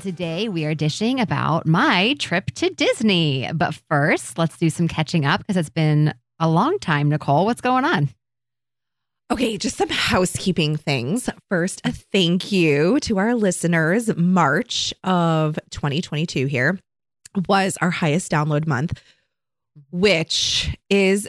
[0.00, 3.50] Today we are dishing about my trip to Disney.
[3.54, 7.44] But first, let's do some catching up because it's been a long time, Nicole.
[7.44, 8.08] What's going on?
[9.30, 11.28] Okay, just some housekeeping things.
[11.50, 14.14] First, a thank you to our listeners.
[14.16, 16.78] March of 2022 here
[17.46, 19.00] was our highest download month,
[19.90, 21.28] which is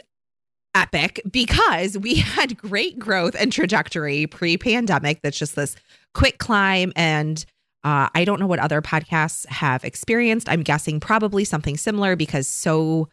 [0.74, 5.20] epic because we had great growth and trajectory pre pandemic.
[5.22, 5.76] That's just this
[6.14, 7.44] quick climb and
[7.84, 10.48] uh, I don't know what other podcasts have experienced.
[10.48, 13.08] I'm guessing probably something similar because so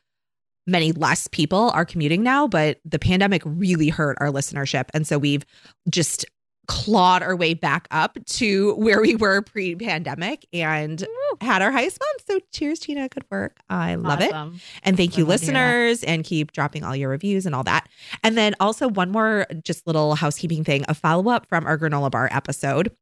[0.66, 4.86] many less people are commuting now, but the pandemic really hurt our listenership.
[4.94, 5.46] And so we've
[5.90, 6.26] just
[6.68, 11.38] clawed our way back up to where we were pre pandemic and Woo.
[11.42, 12.24] had our highest month.
[12.28, 13.10] So cheers, Gina.
[13.10, 13.60] Good work.
[13.70, 14.56] I love awesome.
[14.56, 14.62] it.
[14.84, 17.90] And thank you, listeners, and keep dropping all your reviews and all that.
[18.24, 22.12] And then also, one more just little housekeeping thing a follow up from our granola
[22.12, 22.96] bar episode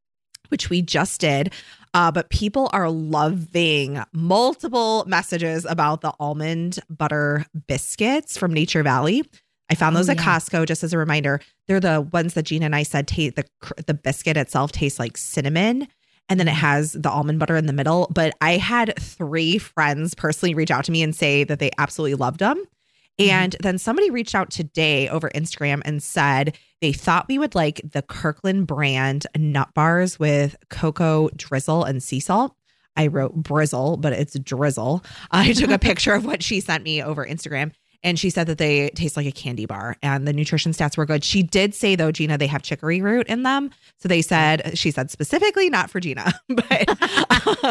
[0.50, 1.52] which we just did.
[1.92, 9.24] Uh, but people are loving multiple messages about the almond butter biscuits from Nature Valley.
[9.68, 10.24] I found those oh, at yeah.
[10.24, 11.40] Costco just as a reminder.
[11.66, 13.44] They're the ones that Gina and I said taste the
[13.86, 15.88] the biscuit itself tastes like cinnamon
[16.30, 18.08] and then it has the almond butter in the middle.
[18.14, 22.14] But I had three friends personally reach out to me and say that they absolutely
[22.14, 22.64] loved them.
[23.20, 23.30] Mm-hmm.
[23.30, 27.80] And then somebody reached out today over Instagram and said they thought we would like
[27.84, 32.54] the Kirkland brand nut bars with cocoa drizzle and sea salt.
[32.96, 35.04] I wrote brizzle, but it's drizzle.
[35.30, 37.72] I took a picture of what she sent me over Instagram
[38.02, 41.06] and she said that they taste like a candy bar and the nutrition stats were
[41.06, 41.22] good.
[41.22, 43.70] She did say though, Gina, they have chicory root in them.
[43.98, 46.98] So they said, she said specifically not for Gina, but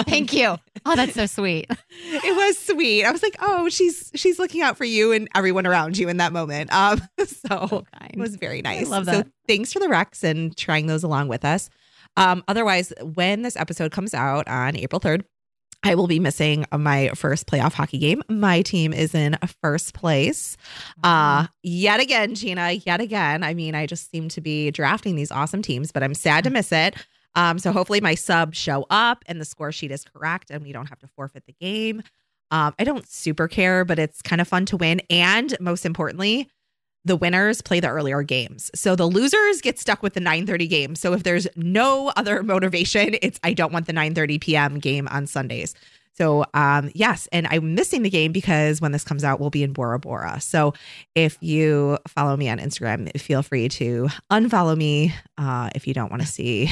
[0.05, 0.57] thank you.
[0.85, 1.67] Oh, that's so sweet.
[1.89, 3.05] it was sweet.
[3.05, 6.17] I was like, oh, she's she's looking out for you and everyone around you in
[6.17, 6.71] that moment.
[6.73, 8.87] Um, so, so it was very nice.
[8.87, 9.25] I love that.
[9.25, 11.69] So thanks for the Rex and trying those along with us.
[12.17, 15.23] Um, otherwise, when this episode comes out on April 3rd,
[15.83, 18.21] I will be missing my first playoff hockey game.
[18.27, 20.57] My team is in first place.
[21.03, 23.43] Uh yet again, Gina, yet again.
[23.43, 26.49] I mean, I just seem to be drafting these awesome teams, but I'm sad to
[26.49, 26.95] miss it.
[27.35, 30.71] Um, so hopefully my subs show up and the score sheet is correct and we
[30.71, 32.01] don't have to forfeit the game.
[32.51, 35.01] Um, I don't super care, but it's kind of fun to win.
[35.09, 36.49] And most importantly,
[37.05, 38.69] the winners play the earlier games.
[38.75, 40.95] So the losers get stuck with the 9:30 game.
[40.95, 44.79] So if there's no other motivation, it's I don't want the 9:30 p.m.
[44.79, 45.73] game on Sundays.
[46.13, 49.63] So um yes, and I'm missing the game because when this comes out we'll be
[49.63, 50.41] in Bora Bora.
[50.41, 50.73] So
[51.15, 56.09] if you follow me on Instagram, feel free to unfollow me uh if you don't
[56.09, 56.69] want to see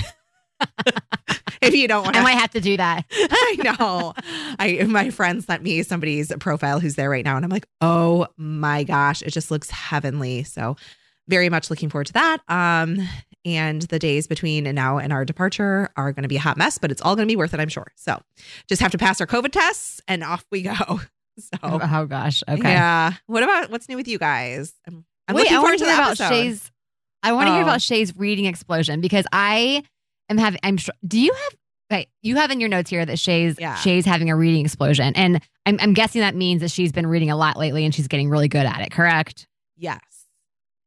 [1.62, 2.22] if you don't want to.
[2.22, 3.06] I might have to do that.
[3.12, 4.14] I know.
[4.60, 8.28] I my friend sent me somebody's profile who's there right now, and I'm like, oh
[8.38, 10.44] my gosh, it just looks heavenly.
[10.44, 10.76] So
[11.28, 12.38] very much looking forward to that.
[12.48, 13.00] Um,
[13.46, 16.78] and the days between now and our departure are going to be a hot mess,
[16.78, 17.88] but it's all going to be worth it, I'm sure.
[17.96, 18.20] So
[18.68, 21.02] just have to pass our COVID tests and off we go.
[21.40, 22.72] So oh gosh, okay.
[22.72, 23.14] Yeah.
[23.28, 24.74] What about what's new with you guys?
[24.88, 26.72] I'm, I'm Wait, I want to hear about Shay's.
[27.22, 27.54] I want to oh.
[27.54, 29.84] hear about Shay's reading explosion because I
[30.30, 30.60] am having.
[30.64, 30.78] I'm.
[30.78, 31.56] Sure do you have?
[31.90, 33.76] Okay, you have in your notes here that Shay's yeah.
[33.76, 37.32] Shay's having a reading explosion, and I'm I'm guessing that means that she's been reading
[37.32, 38.92] a lot lately, and she's getting really good at it.
[38.92, 39.48] Correct?
[39.78, 40.00] Yes.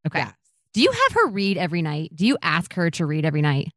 [0.06, 0.20] Okay.
[0.20, 0.34] Yes.
[0.74, 2.14] Do you have her read every night?
[2.14, 3.72] Do you ask her to read every night?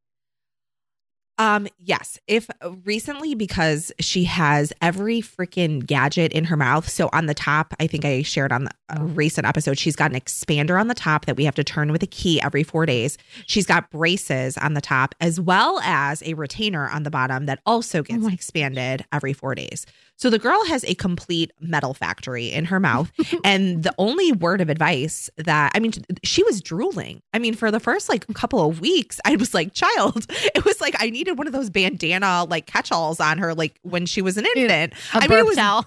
[1.40, 2.20] Um, yes.
[2.28, 2.48] If
[2.84, 6.88] recently because she has every freaking gadget in her mouth.
[6.88, 9.04] So on the top, I think I shared on the oh.
[9.04, 12.04] recent episode, she's got an expander on the top that we have to turn with
[12.04, 13.18] a key every four days.
[13.48, 17.59] She's got braces on the top, as well as a retainer on the bottom that
[17.66, 19.86] also oh gets oh expanded every four days.
[20.18, 23.12] So the girl has a complete metal factory in her mouth.
[23.44, 25.94] and the only word of advice that, I mean,
[26.24, 27.22] she was drooling.
[27.34, 30.79] I mean, for the first like couple of weeks, I was like, child, it was
[30.79, 34.37] like I needed one of those bandana like catchalls on her, like when she was
[34.37, 34.93] an infant.
[35.14, 35.55] A I mean, it was.
[35.55, 35.85] Towel.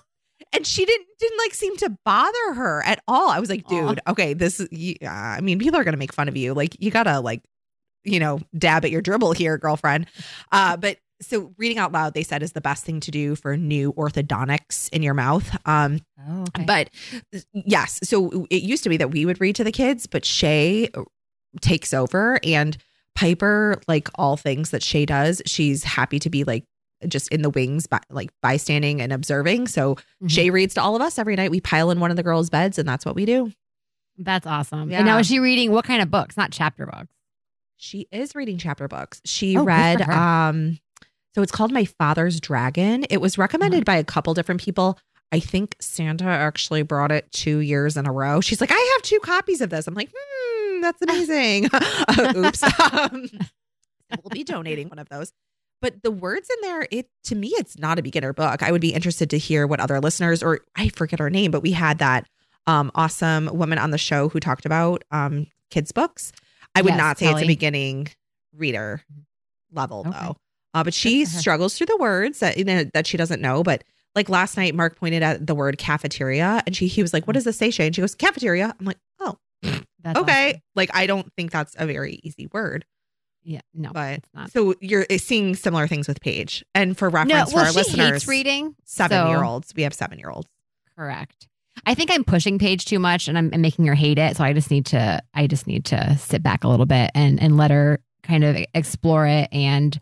[0.53, 3.31] And she didn't didn't like seem to bother her at all.
[3.31, 4.13] I was like, dude, Aww.
[4.13, 4.67] okay, this.
[4.71, 6.55] Yeah, I mean, people are gonna make fun of you.
[6.55, 7.43] Like, you gotta like
[8.05, 10.07] you know, dab at your dribble here, girlfriend.
[10.53, 13.57] Uh, but so reading out loud they said is the best thing to do for
[13.57, 15.99] new orthodontics in your mouth um
[16.29, 16.65] oh, okay.
[16.65, 16.91] but
[17.53, 20.89] yes so it used to be that we would read to the kids but shay
[21.61, 22.77] takes over and
[23.17, 26.65] piper like all things that shay does she's happy to be like
[27.09, 29.67] just in the wings, by, like bystanding and observing.
[29.69, 30.29] So mm-hmm.
[30.29, 31.51] Shay reads to all of us every night.
[31.51, 33.53] We pile in one of the girls' beds, and that's what we do.
[34.19, 34.91] That's awesome.
[34.91, 34.99] Yeah.
[34.99, 36.37] And now is she reading what kind of books?
[36.37, 37.13] Not chapter books.
[37.77, 39.21] She is reading chapter books.
[39.27, 40.79] She oh, read um
[41.35, 43.05] so it's called My Father's Dragon.
[43.11, 43.93] It was recommended mm-hmm.
[43.93, 44.99] by a couple different people.
[45.33, 48.41] I think Santa actually brought it two years in a row.
[48.41, 49.87] She's like, I have two copies of this.
[49.87, 50.36] I'm like, hmm,
[50.81, 51.69] that's amazing.
[51.73, 52.63] uh, oops.
[52.81, 53.29] Um,
[54.23, 55.33] we'll be donating one of those.
[55.83, 58.63] But the words in there, it to me, it's not a beginner book.
[58.63, 61.61] I would be interested to hear what other listeners, or I forget her name, but
[61.61, 62.29] we had that
[62.67, 66.33] um, awesome woman on the show who talked about um, kids' books.
[66.75, 67.35] I would yes, not say Kelly.
[67.35, 68.09] it's a beginning
[68.55, 69.03] reader
[69.73, 70.11] level okay.
[70.11, 70.37] though.
[70.75, 73.63] Uh, but she struggles through the words that you know, that she doesn't know.
[73.63, 73.83] But
[74.15, 77.35] like last night, Mark pointed at the word cafeteria, and she he was like, "What
[77.35, 79.39] does this say, Shay?" And she goes, "Cafeteria." I'm like, "Oh,
[80.07, 80.63] that's okay." Awesome.
[80.75, 82.85] Like I don't think that's a very easy word.
[83.43, 84.51] Yeah, no, but it's not.
[84.51, 87.73] So you're eh, seeing similar things with Paige, and for reference no, well, for our
[87.73, 89.29] listeners, reading seven so.
[89.29, 89.73] year olds.
[89.77, 90.49] We have seven year olds.
[90.97, 91.47] Correct.
[91.85, 94.37] I think I'm pushing Paige too much and I'm, I'm making her hate it.
[94.37, 97.41] So I just need to I just need to sit back a little bit and
[97.41, 99.99] and let her kind of explore it and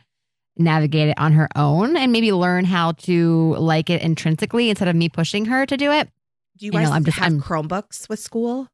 [0.57, 4.95] navigate it on her own and maybe learn how to like it intrinsically instead of
[4.95, 6.09] me pushing her to do it.
[6.57, 8.69] Do you guys you know, I'm just, have I'm, Chromebooks with school?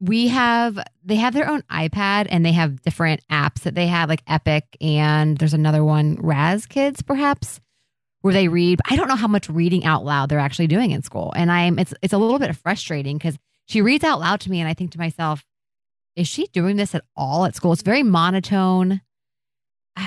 [0.00, 4.08] We have they have their own iPad and they have different apps that they have
[4.08, 7.60] like Epic and there's another one Raz Kids perhaps
[8.20, 8.80] where they read.
[8.90, 11.32] I don't know how much reading out loud they're actually doing in school.
[11.36, 14.60] And I'm it's it's a little bit frustrating because she reads out loud to me
[14.60, 15.44] and I think to myself,
[16.14, 17.72] is she doing this at all at school?
[17.72, 19.00] It's very monotone.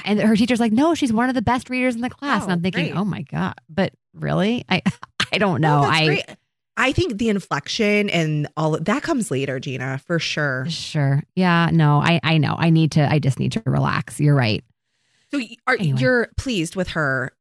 [0.05, 2.41] And her teacher's like, no, she's one of the best readers in the class.
[2.41, 2.95] Oh, and I'm thinking, great.
[2.95, 4.65] oh my God, but really?
[4.69, 4.83] I
[5.31, 5.81] I don't know.
[5.81, 6.25] I great.
[6.79, 10.65] I think the inflection and all that comes later, Gina, for sure.
[10.69, 11.21] Sure.
[11.35, 11.69] Yeah.
[11.73, 12.55] No, I I know.
[12.57, 13.11] I need to.
[13.11, 14.19] I just need to relax.
[14.19, 14.63] You're right.
[15.29, 15.99] So are anyway.
[15.99, 17.33] you're pleased with her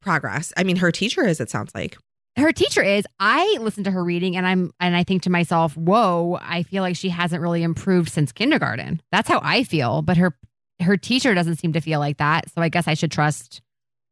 [0.00, 0.52] progress.
[0.56, 1.98] I mean, her teacher is, it sounds like.
[2.36, 3.04] Her teacher is.
[3.18, 6.82] I listen to her reading and I'm and I think to myself, "Whoa, I feel
[6.82, 10.34] like she hasn't really improved since kindergarten." That's how I feel, but her
[10.80, 12.50] her teacher doesn't seem to feel like that.
[12.50, 13.60] So I guess I should trust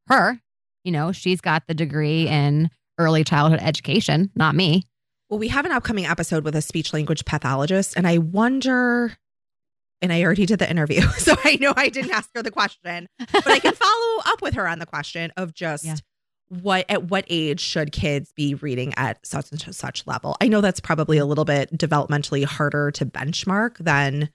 [0.08, 0.38] her.
[0.84, 4.82] You know, she's got the degree in early childhood education, not me.
[5.30, 9.16] Well, we have an upcoming episode with a speech language pathologist, and I wonder
[10.00, 11.02] and I already did the interview.
[11.18, 14.54] So I know I didn't ask her the question, but I can follow up with
[14.54, 15.96] her on the question of just yeah.
[16.48, 20.36] what at what age should kids be reading at such and such level.
[20.40, 24.30] I know that's probably a little bit developmentally harder to benchmark than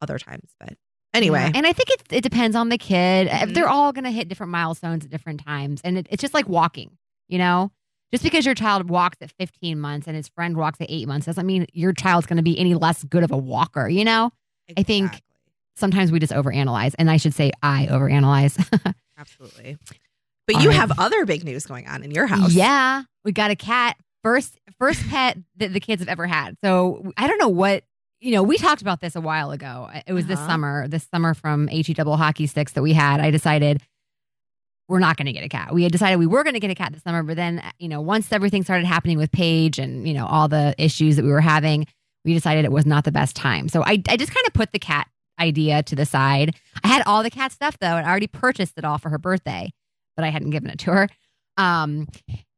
[0.00, 0.76] other times, but
[1.12, 1.40] anyway.
[1.40, 1.52] Yeah.
[1.54, 3.28] And I think it it depends on the kid.
[3.28, 3.52] Mm-hmm.
[3.54, 6.48] They're all going to hit different milestones at different times, and it, it's just like
[6.48, 6.96] walking,
[7.28, 7.70] you know.
[8.12, 11.26] Just because your child walks at 15 months and his friend walks at eight months
[11.26, 14.30] doesn't mean your child's going to be any less good of a walker, you know?
[14.68, 14.80] Exactly.
[14.80, 15.22] I think
[15.76, 18.56] sometimes we just overanalyze, and I should say I overanalyze.
[19.18, 19.78] Absolutely.
[20.46, 20.76] But All you right.
[20.76, 22.52] have other big news going on in your house.
[22.52, 23.96] Yeah, we got a cat.
[24.22, 26.56] First, first pet that the kids have ever had.
[26.64, 27.84] So I don't know what
[28.20, 28.42] you know.
[28.42, 29.90] We talked about this a while ago.
[30.06, 30.34] It was uh-huh.
[30.34, 33.20] this summer, this summer from HE double hockey sticks that we had.
[33.20, 33.82] I decided
[34.94, 35.74] we're not going to get a cat.
[35.74, 37.88] We had decided we were going to get a cat this summer, but then you
[37.88, 41.32] know, once everything started happening with Paige and you know all the issues that we
[41.32, 41.88] were having,
[42.24, 43.68] we decided it was not the best time.
[43.68, 45.08] So I, I just kind of put the cat
[45.40, 46.54] idea to the side.
[46.84, 49.18] I had all the cat stuff though, and I already purchased it all for her
[49.18, 49.72] birthday,
[50.16, 51.08] but I hadn't given it to her.
[51.56, 52.06] Um,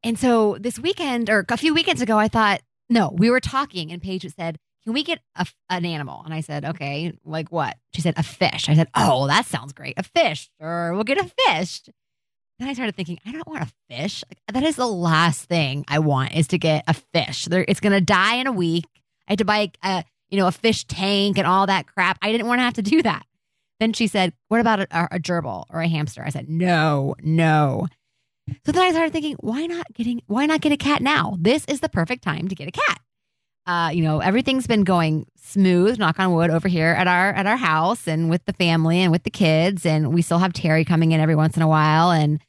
[0.02, 3.92] and so this weekend or a few weekends ago, I thought, no, we were talking,
[3.92, 7.78] and Paige said, "Can we get a, an animal?" And I said, "Okay, like what?"
[7.94, 11.16] She said, "A fish." I said, "Oh, that sounds great, a fish, or we'll get
[11.16, 11.80] a fish."
[12.58, 14.24] Then I started thinking, I don't want a fish.
[14.28, 17.46] Like, that is the last thing I want is to get a fish.
[17.50, 18.86] It's going to die in a week.
[19.28, 22.18] I had to buy a, you know, a fish tank and all that crap.
[22.22, 23.26] I didn't want to have to do that.
[23.78, 26.22] Then she said, What about a, a gerbil or a hamster?
[26.24, 27.88] I said, No, no.
[28.64, 31.36] So then I started thinking, why not getting why not get a cat now?
[31.38, 33.00] This is the perfect time to get a cat.
[33.66, 37.46] Uh, you know, everything's been going smooth, knock on wood, over here at our at
[37.46, 39.84] our house and with the family and with the kids.
[39.84, 42.12] And we still have Terry coming in every once in a while.
[42.12, 42.40] And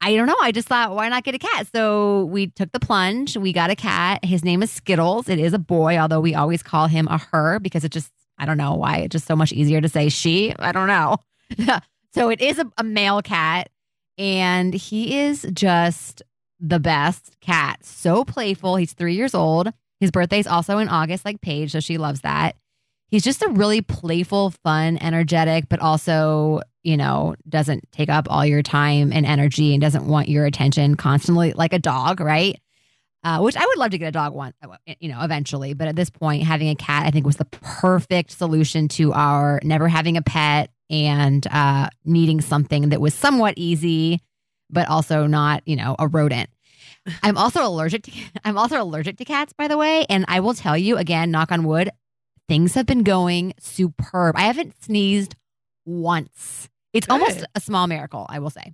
[0.00, 0.36] I don't know.
[0.40, 1.66] I just thought, why not get a cat?
[1.74, 3.36] So we took the plunge.
[3.36, 4.24] We got a cat.
[4.24, 5.28] His name is Skittles.
[5.28, 8.44] It is a boy, although we always call him a her because it just, I
[8.44, 8.98] don't know why.
[8.98, 10.54] It's just so much easier to say she.
[10.58, 11.16] I don't know.
[12.14, 13.70] so it is a, a male cat.
[14.18, 16.22] And he is just
[16.60, 17.84] the best cat.
[17.84, 18.76] So playful.
[18.76, 19.72] He's three years old.
[20.00, 21.72] His birthday's also in August, like Paige.
[21.72, 22.56] So she loves that.
[23.08, 28.46] He's just a really playful, fun, energetic, but also you know, doesn't take up all
[28.46, 32.58] your time and energy and doesn't want your attention constantly like a dog, right?
[33.24, 35.72] Uh, which I would love to get a dog one, uh, you know, eventually.
[35.72, 39.60] But at this point, having a cat, I think, was the perfect solution to our
[39.64, 44.20] never having a pet and uh, needing something that was somewhat easy
[44.70, 46.50] but also not, you know, a rodent.
[47.22, 48.12] I'm also allergic to
[48.44, 50.04] I'm also allergic to cats, by the way.
[50.08, 51.90] And I will tell you again, knock on wood,
[52.48, 54.36] things have been going superb.
[54.36, 55.36] I haven't sneezed
[55.86, 56.68] once.
[56.94, 57.12] It's Good.
[57.12, 58.72] almost a small miracle, I will say.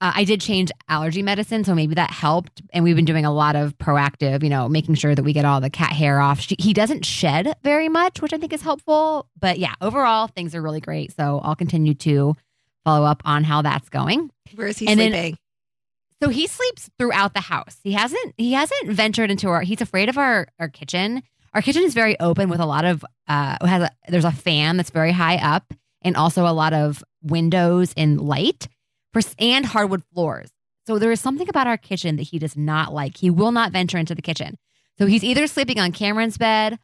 [0.00, 2.60] Uh, I did change allergy medicine, so maybe that helped.
[2.74, 5.44] And we've been doing a lot of proactive, you know, making sure that we get
[5.44, 6.40] all the cat hair off.
[6.40, 9.28] She, he doesn't shed very much, which I think is helpful.
[9.38, 11.16] But yeah, overall, things are really great.
[11.16, 12.34] So I'll continue to
[12.84, 14.30] follow up on how that's going.
[14.54, 15.12] Where is he and sleeping?
[15.12, 15.38] Then,
[16.22, 17.78] so he sleeps throughout the house.
[17.82, 21.22] He hasn't he hasn't ventured into our he's afraid of our our kitchen.
[21.54, 24.76] Our kitchen is very open with a lot of uh has a, there's a fan
[24.76, 25.72] that's very high up
[26.04, 28.68] and also a lot of windows and light
[29.38, 30.50] and hardwood floors.
[30.86, 33.16] So there is something about our kitchen that he does not like.
[33.16, 34.58] He will not venture into the kitchen.
[34.98, 36.78] So he's either sleeping on Cameron's bed,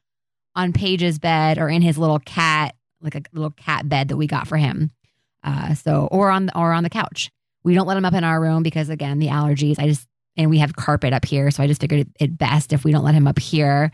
[0.57, 4.27] on Paige's bed, or in his little cat, like a little cat bed that we
[4.27, 4.91] got for him.
[5.45, 7.31] Uh, so or on or on the couch.
[7.63, 9.79] We don't let him up in our room because again, the allergies.
[9.79, 12.85] I just and we have carpet up here, so I just figured it best if
[12.85, 13.91] we don't let him up here.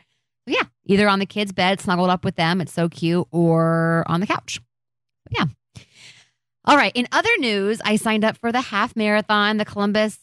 [0.46, 4.04] So yeah, either on the kids' bed, snuggled up with them, it's so cute, or
[4.06, 4.60] on the couch.
[5.30, 5.44] Yeah.
[6.64, 6.92] All right.
[6.94, 10.18] In other news, I signed up for the half marathon, the Columbus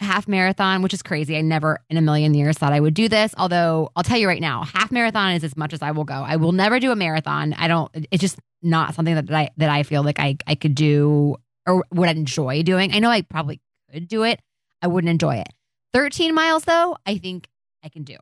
[0.00, 1.36] half marathon, which is crazy.
[1.36, 3.34] I never in a million years thought I would do this.
[3.38, 6.14] Although I'll tell you right now, half marathon is as much as I will go.
[6.14, 7.52] I will never do a marathon.
[7.54, 7.90] I don't.
[8.10, 11.84] It's just not something that I that I feel like I I could do or
[11.92, 12.92] would enjoy doing.
[12.92, 13.60] I know I probably
[13.92, 14.40] could do it.
[14.82, 15.48] I wouldn't enjoy it.
[15.92, 17.48] 13 miles though, I think
[17.82, 18.16] I can do.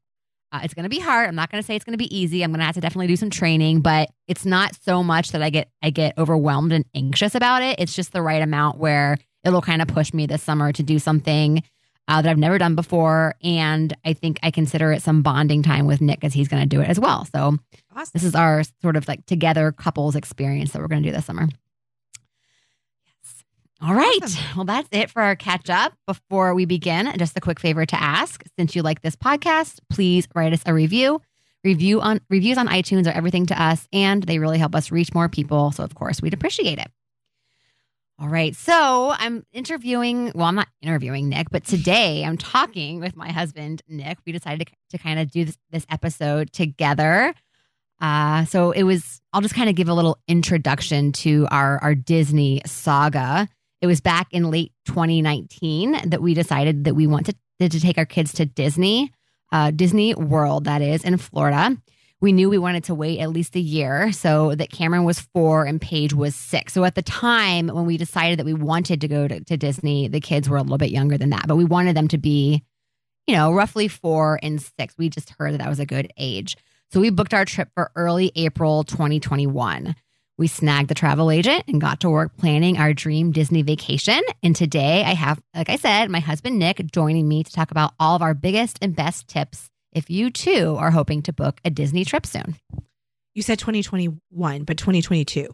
[0.52, 1.28] Uh, it's going to be hard.
[1.28, 2.42] I'm not going to say it's going to be easy.
[2.42, 5.42] I'm going to have to definitely do some training, but it's not so much that
[5.42, 7.80] I get I get overwhelmed and anxious about it.
[7.80, 10.98] It's just the right amount where it'll kind of push me this summer to do
[10.98, 11.62] something
[12.06, 15.86] uh, that I've never done before, and I think I consider it some bonding time
[15.86, 17.24] with Nick as he's going to do it as well.
[17.24, 17.56] So
[17.96, 18.10] awesome.
[18.12, 21.24] this is our sort of like together couples experience that we're going to do this
[21.24, 21.48] summer.
[23.84, 24.20] All right.
[24.54, 25.92] Well, that's it for our catch up.
[26.06, 30.28] Before we begin, just a quick favor to ask since you like this podcast, please
[30.36, 31.20] write us a review.
[31.64, 35.12] Review on reviews on iTunes are everything to us and they really help us reach
[35.14, 35.72] more people.
[35.72, 36.86] So of course, we'd appreciate it.
[38.20, 38.54] All right.
[38.54, 43.82] So I'm interviewing, well, I'm not interviewing Nick, but today I'm talking with my husband,
[43.88, 44.18] Nick.
[44.24, 47.34] We decided to, to kind of do this, this episode together.
[48.00, 51.96] Uh, so it was, I'll just kind of give a little introduction to our, our
[51.96, 53.48] Disney saga.
[53.82, 57.98] It was back in late 2019 that we decided that we wanted to, to take
[57.98, 59.12] our kids to Disney,
[59.50, 61.76] uh, Disney World, that is, in Florida.
[62.20, 65.64] We knew we wanted to wait at least a year so that Cameron was four
[65.64, 66.72] and Paige was six.
[66.72, 70.06] So at the time when we decided that we wanted to go to, to Disney,
[70.06, 72.62] the kids were a little bit younger than that, but we wanted them to be,
[73.26, 74.94] you know, roughly four and six.
[74.96, 76.56] We just heard that that was a good age.
[76.92, 79.96] So we booked our trip for early April 2021.
[80.42, 84.20] We snagged the travel agent and got to work planning our dream Disney vacation.
[84.42, 87.92] And today I have, like I said, my husband Nick joining me to talk about
[88.00, 91.70] all of our biggest and best tips if you too are hoping to book a
[91.70, 92.56] Disney trip soon.
[93.36, 95.46] You said 2021, but 2022.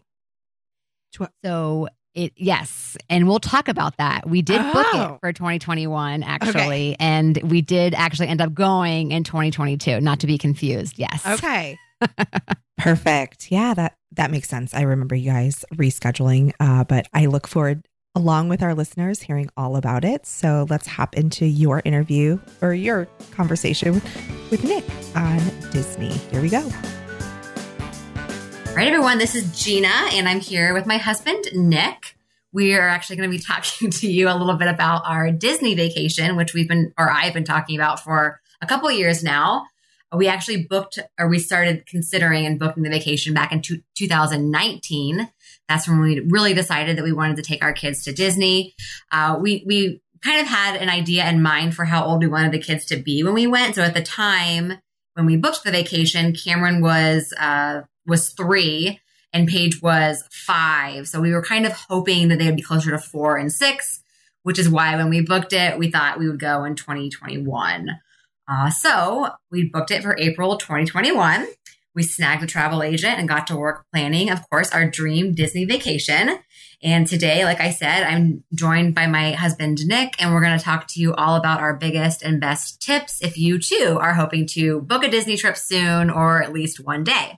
[1.45, 4.27] so it yes, and we'll talk about that.
[4.27, 4.73] We did oh.
[4.73, 5.17] book it oh.
[5.21, 6.95] for 2021 actually, okay.
[6.99, 10.01] and we did actually end up going in 2022.
[10.01, 10.97] Not to be confused.
[10.97, 11.23] Yes.
[11.27, 11.77] Okay.
[12.77, 13.51] Perfect.
[13.51, 14.73] Yeah, that that makes sense.
[14.73, 19.49] I remember you guys rescheduling, uh, but I look forward, along with our listeners, hearing
[19.55, 20.25] all about it.
[20.25, 24.83] So let's hop into your interview or your conversation with, with Nick
[25.15, 25.39] on
[25.71, 26.11] Disney.
[26.31, 26.69] Here we go.
[28.67, 29.17] All right, everyone.
[29.17, 32.15] This is Gina, and I'm here with my husband, Nick.
[32.51, 35.75] We are actually going to be talking to you a little bit about our Disney
[35.75, 39.67] vacation, which we've been, or I've been talking about for a couple years now
[40.15, 45.29] we actually booked or we started considering and booking the vacation back in 2019.
[45.67, 48.73] That's when we really decided that we wanted to take our kids to Disney.
[49.11, 52.51] Uh, we, we kind of had an idea in mind for how old we wanted
[52.51, 53.75] the kids to be when we went.
[53.75, 54.79] So at the time
[55.13, 58.99] when we booked the vacation, Cameron was, uh, was three
[59.31, 61.07] and Paige was five.
[61.07, 64.01] So we were kind of hoping that they would be closer to four and six,
[64.41, 67.89] which is why when we booked it, we thought we would go in 2021.
[68.49, 71.47] Uh, so we booked it for April 2021.
[71.93, 75.65] We snagged a travel agent and got to work planning, of course, our dream Disney
[75.65, 76.39] vacation.
[76.81, 80.63] And today, like I said, I'm joined by my husband, Nick, and we're going to
[80.63, 84.47] talk to you all about our biggest and best tips if you too are hoping
[84.47, 87.37] to book a Disney trip soon or at least one day.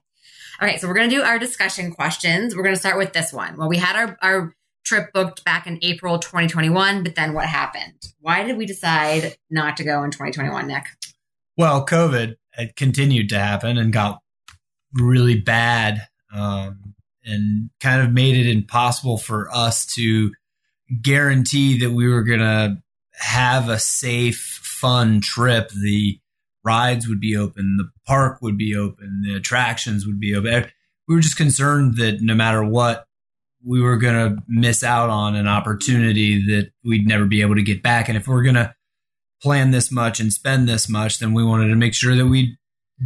[0.62, 2.56] Okay, so we're going to do our discussion questions.
[2.56, 3.58] We're going to start with this one.
[3.58, 7.94] Well, we had our, our trip booked back in April 2021, but then what happened?
[8.20, 10.86] Why did we decide not to go in 2021, Nick?
[11.58, 14.20] Well, COVID had continued to happen and got
[14.94, 16.02] really bad
[16.34, 20.32] um, and kind of made it impossible for us to
[21.02, 22.78] guarantee that we were going to
[23.14, 25.70] have a safe, fun trip.
[25.70, 26.20] The
[26.64, 30.72] rides would be open, the park would be open, the attractions would be open.
[31.08, 33.06] We were just concerned that no matter what,
[33.66, 37.64] we were going to miss out on an opportunity that we'd never be able to
[37.64, 38.08] get back.
[38.08, 38.74] And if we're going to
[39.42, 42.58] plan this much and spend this much, then we wanted to make sure that we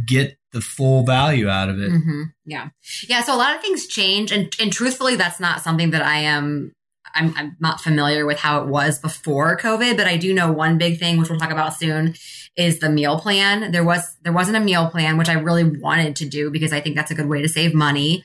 [0.06, 1.90] get the full value out of it.
[1.90, 2.22] Mm-hmm.
[2.44, 2.68] Yeah.
[3.08, 3.22] Yeah.
[3.22, 4.32] So a lot of things change.
[4.32, 6.72] And, and truthfully, that's not something that I am
[7.14, 10.76] I'm, I'm, not familiar with how it was before COVID, but I do know one
[10.76, 12.14] big thing, which we'll talk about soon,
[12.56, 13.72] is the meal plan.
[13.72, 16.80] There was there wasn't a meal plan, which I really wanted to do because I
[16.80, 18.24] think that's a good way to save money.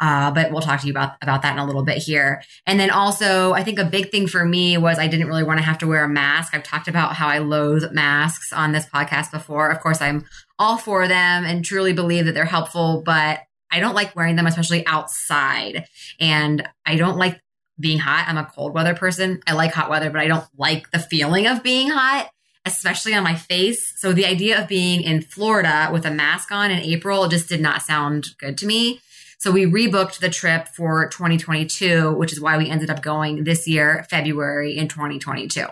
[0.00, 2.42] Uh, but we'll talk to you about about that in a little bit here.
[2.66, 5.58] And then also, I think a big thing for me was I didn't really want
[5.58, 6.54] to have to wear a mask.
[6.54, 9.70] I've talked about how I loathe masks on this podcast before.
[9.70, 10.24] Of course, I'm
[10.58, 13.40] all for them and truly believe that they're helpful, but
[13.70, 15.84] I don't like wearing them, especially outside.
[16.20, 17.40] And I don't like
[17.78, 18.26] being hot.
[18.28, 19.40] I'm a cold weather person.
[19.46, 22.30] I like hot weather, but I don't like the feeling of being hot,
[22.64, 23.94] especially on my face.
[23.96, 27.60] So the idea of being in Florida with a mask on in April just did
[27.60, 29.00] not sound good to me.
[29.38, 33.66] So we rebooked the trip for 2022, which is why we ended up going this
[33.66, 35.64] year, February in 2022.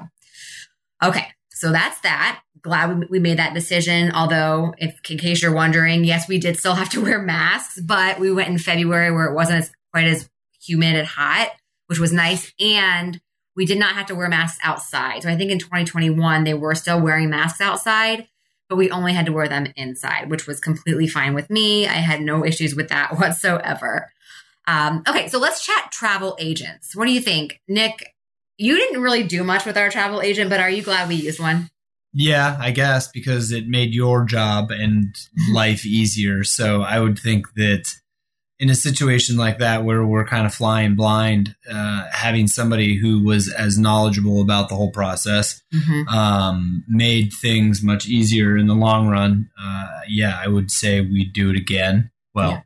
[1.03, 1.27] Okay.
[1.51, 2.41] So that's that.
[2.63, 4.13] Glad we made that decision.
[4.13, 8.19] Although, if in case you're wondering, yes, we did still have to wear masks, but
[8.19, 10.29] we went in February where it wasn't as, quite as
[10.61, 11.51] humid and hot
[11.87, 12.53] which was nice.
[12.61, 13.21] And
[13.55, 15.23] we did not have to wear masks outside.
[15.23, 18.29] So I think in 2021, they were still wearing masks outside,
[18.69, 21.87] but we only had to wear them inside, which was completely fine with me.
[21.87, 24.11] I had no issues with that whatsoever.
[24.67, 26.97] Um, okay, so let's chat travel agents.
[26.97, 27.61] What do you think?
[27.69, 28.15] Nick,
[28.59, 31.39] you didn't really do much with our travel agent, but are you glad we used
[31.39, 31.71] one?
[32.13, 35.15] Yeah, I guess because it made your job and
[35.53, 36.45] life easier.
[36.45, 37.93] So I would think that
[38.59, 43.23] in a situation like that where we're kind of flying blind, uh, having somebody who
[43.23, 46.09] was as knowledgeable about the whole process mm-hmm.
[46.09, 49.51] um, made things much easier in the long run.
[49.61, 52.11] Uh, yeah, I would say we'd do it again.
[52.35, 52.61] Well, yeah.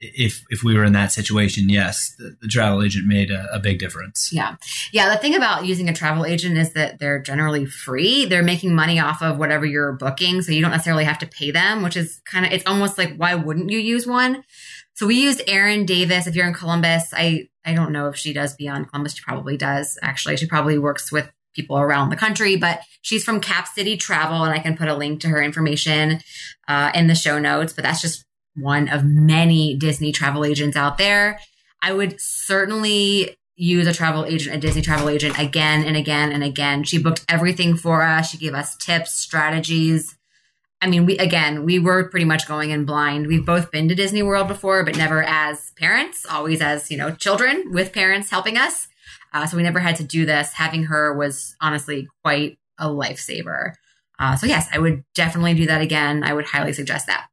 [0.00, 3.58] if if we were in that situation, yes, the, the travel agent made a, a,
[3.58, 4.30] big difference.
[4.32, 4.56] Yeah,
[4.92, 5.08] yeah.
[5.10, 8.26] The thing about using a travel agent is that they're generally free.
[8.26, 11.50] They're making money off of whatever you're booking, so you don't necessarily have to pay
[11.50, 14.44] them, which is kind of it's almost like why wouldn't you use one?
[14.94, 16.26] So we used Erin Davis.
[16.26, 19.14] If you're in Columbus, I I don't know if she does beyond Columbus.
[19.16, 19.98] She probably does.
[20.02, 24.44] Actually, she probably works with people around the country, but she's from Cap City Travel,
[24.44, 26.20] and I can put a link to her information
[26.68, 27.72] uh, in the show notes.
[27.72, 28.24] But that's just
[28.54, 31.40] one of many Disney travel agents out there.
[31.82, 36.42] I would certainly use a travel agent, a Disney travel agent again and again and
[36.42, 36.82] again.
[36.84, 38.30] She booked everything for us.
[38.30, 40.16] She gave us tips, strategies.
[40.82, 43.26] I mean, we again, we were pretty much going in blind.
[43.26, 47.14] We've both been to Disney World before, but never as parents, always as, you know,
[47.14, 48.88] children with parents helping us.
[49.32, 50.54] Uh, so we never had to do this.
[50.54, 53.74] Having her was honestly quite a lifesaver.
[54.18, 56.24] Uh, so, yes, I would definitely do that again.
[56.24, 57.26] I would highly suggest that.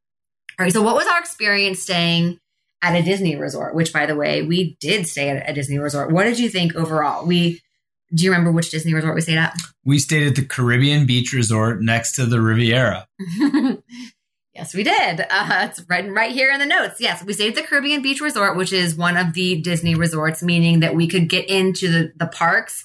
[0.58, 0.72] All right.
[0.72, 2.38] So, what was our experience staying
[2.82, 3.74] at a Disney resort?
[3.74, 6.12] Which, by the way, we did stay at a Disney resort.
[6.12, 7.26] What did you think overall?
[7.26, 7.60] We
[8.14, 9.56] do you remember which Disney resort we stayed at?
[9.84, 13.06] We stayed at the Caribbean Beach Resort next to the Riviera.
[14.54, 15.20] yes, we did.
[15.30, 17.00] Uh, it's right, right here in the notes.
[17.00, 20.42] Yes, we stayed at the Caribbean Beach Resort, which is one of the Disney resorts,
[20.42, 22.84] meaning that we could get into the, the parks.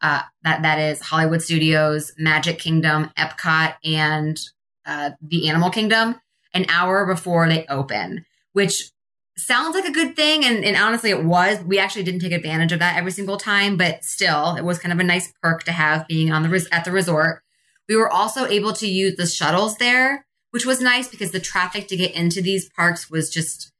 [0.00, 4.38] Uh, that that is Hollywood Studios, Magic Kingdom, Epcot, and
[4.86, 6.20] uh, the Animal Kingdom
[6.54, 8.90] an hour before they open, which
[9.38, 10.44] sounds like a good thing.
[10.44, 11.60] And, and, honestly, it was.
[11.62, 14.92] We actually didn't take advantage of that every single time, but still, it was kind
[14.92, 17.42] of a nice perk to have being on the res- at the resort.
[17.88, 21.88] We were also able to use the shuttles there, which was nice because the traffic
[21.88, 23.72] to get into these parks was just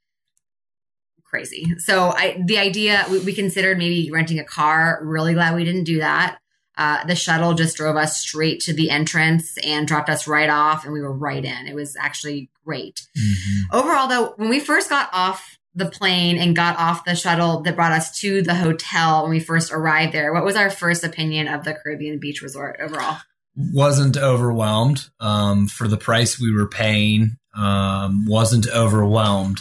[1.24, 1.74] crazy.
[1.78, 5.00] So I, the idea we, we considered maybe renting a car.
[5.02, 6.38] Really glad we didn't do that.
[6.78, 10.84] Uh, the shuttle just drove us straight to the entrance and dropped us right off,
[10.84, 11.66] and we were right in.
[11.66, 13.00] It was actually great.
[13.16, 13.76] Mm-hmm.
[13.76, 17.76] Overall, though, when we first got off the plane and got off the shuttle that
[17.76, 21.48] brought us to the hotel when we first arrived there, what was our first opinion
[21.48, 23.16] of the Caribbean Beach Resort overall?
[23.56, 27.38] Wasn't overwhelmed um, for the price we were paying.
[27.56, 29.60] Um, wasn't overwhelmed.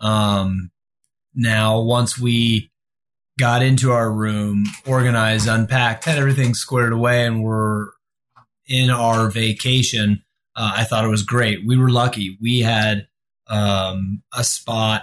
[0.00, 0.70] Um,
[1.36, 2.72] now, once we
[3.38, 7.92] got into our room, organized, unpacked, had everything squared away, and were
[8.66, 10.24] in our vacation.
[10.58, 11.64] Uh, I thought it was great.
[11.64, 12.36] We were lucky.
[12.42, 13.06] We had
[13.46, 15.02] um, a spot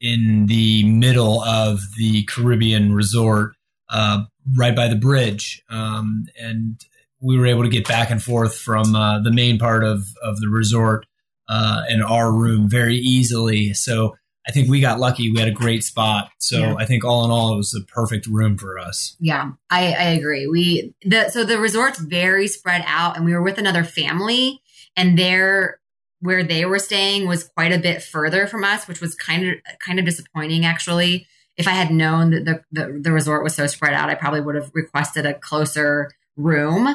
[0.00, 3.56] in the middle of the Caribbean resort,
[3.90, 4.22] uh,
[4.56, 6.80] right by the bridge, um, and
[7.20, 10.38] we were able to get back and forth from uh, the main part of of
[10.38, 11.06] the resort
[11.48, 13.74] uh, and our room very easily.
[13.74, 15.30] So I think we got lucky.
[15.32, 16.30] We had a great spot.
[16.38, 16.74] So yeah.
[16.78, 19.16] I think all in all, it was the perfect room for us.
[19.18, 20.46] Yeah, I, I agree.
[20.46, 24.62] We the so the resort's very spread out, and we were with another family,
[24.98, 25.78] and their
[26.20, 29.54] where they were staying was quite a bit further from us, which was kind of
[29.84, 31.26] kind of disappointing actually.
[31.56, 34.40] If I had known that the, the, the resort was so spread out, I probably
[34.40, 36.94] would have requested a closer room.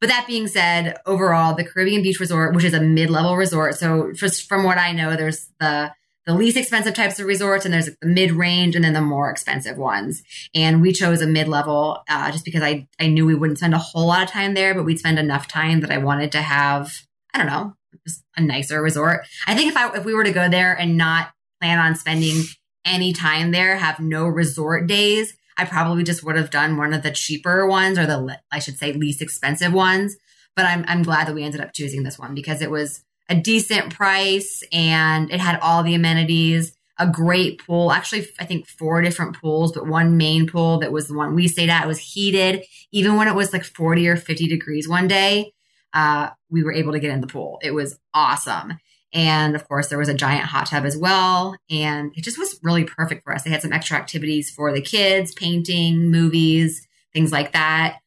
[0.00, 4.12] But that being said, overall, the Caribbean Beach Resort, which is a mid-level resort, so
[4.12, 5.92] just from what I know, there's the
[6.26, 9.76] the least expensive types of resorts and there's the mid-range and then the more expensive
[9.76, 10.22] ones
[10.54, 13.78] and we chose a mid-level uh, just because I, I knew we wouldn't spend a
[13.78, 17.06] whole lot of time there but we'd spend enough time that i wanted to have
[17.34, 17.74] i don't know
[18.06, 20.96] just a nicer resort i think if i if we were to go there and
[20.96, 22.42] not plan on spending
[22.84, 27.02] any time there have no resort days i probably just would have done one of
[27.02, 30.16] the cheaper ones or the i should say least expensive ones
[30.56, 33.34] but i'm, I'm glad that we ended up choosing this one because it was a
[33.34, 37.92] decent price and it had all the amenities, a great pool.
[37.92, 41.46] Actually, I think four different pools, but one main pool that was the one we
[41.46, 41.84] stayed at.
[41.84, 42.64] It was heated.
[42.92, 45.52] Even when it was like 40 or 50 degrees one day,
[45.92, 47.58] uh, we were able to get in the pool.
[47.62, 48.78] It was awesome.
[49.12, 51.56] And of course, there was a giant hot tub as well.
[51.68, 53.42] And it just was really perfect for us.
[53.42, 57.98] They had some extra activities for the kids, painting, movies, things like that.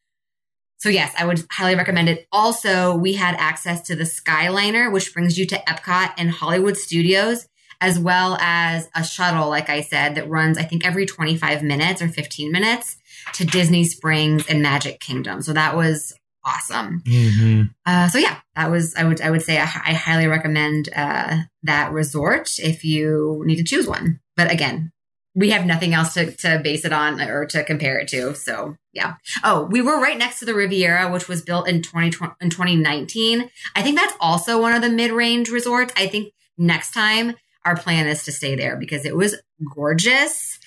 [0.78, 2.26] So yes, I would highly recommend it.
[2.30, 7.48] Also, we had access to the Skyliner, which brings you to Epcot and Hollywood Studios,
[7.80, 12.02] as well as a shuttle, like I said, that runs, I think, every 25 minutes
[12.02, 12.96] or 15 minutes
[13.34, 15.42] to Disney Springs and Magic Kingdom.
[15.42, 17.02] So that was awesome.
[17.06, 17.62] Mm-hmm.
[17.86, 21.38] Uh, so yeah, that was I would I would say I, I highly recommend uh,
[21.62, 24.20] that resort if you need to choose one.
[24.36, 24.92] But again,
[25.34, 28.34] we have nothing else to, to base it on or to compare it to.
[28.34, 29.14] So yeah.
[29.42, 33.50] Oh, we were right next to the Riviera, which was built in 2020, in 2019.
[33.74, 35.92] I think that's also one of the mid-range resorts.
[35.96, 39.36] I think next time our plan is to stay there because it was
[39.74, 40.58] gorgeous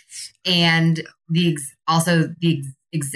[0.45, 2.63] and the also the
[2.93, 3.15] ex,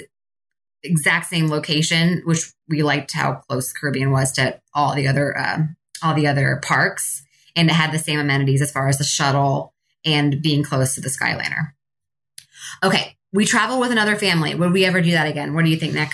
[0.83, 5.59] exact same location, which we liked how close Caribbean was to all the other uh,
[6.03, 7.23] all the other parks,
[7.55, 9.73] and it had the same amenities as far as the shuttle
[10.05, 11.73] and being close to the Skyliner.
[12.83, 14.55] Okay, we travel with another family.
[14.55, 15.53] Would we ever do that again?
[15.53, 16.11] What do you think, Nick?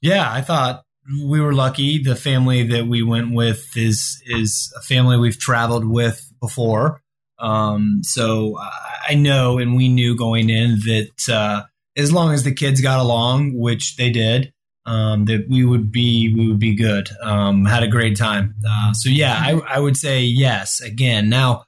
[0.00, 0.84] Yeah, I thought
[1.24, 2.02] we were lucky.
[2.02, 7.00] The family that we went with is is a family we've traveled with before.
[7.38, 8.58] Um, so
[9.08, 11.62] I know, and we knew going in that uh,
[11.96, 14.52] as long as the kids got along, which they did,
[14.86, 17.08] um, that we would be we would be good.
[17.22, 18.54] Um, had a great time.
[18.68, 21.28] Uh, so yeah, I, I would say yes again.
[21.28, 21.64] Now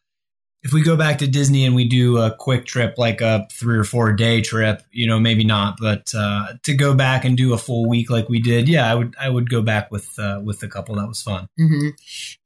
[0.64, 3.77] if we go back to Disney and we do a quick trip, like a three
[3.77, 7.53] or four day trip, you know, maybe not, but uh, to go back and do
[7.53, 10.40] a full week like we did, yeah, I would I would go back with uh,
[10.42, 10.94] with the couple.
[10.96, 11.48] That was fun.
[11.61, 11.88] Mm-hmm.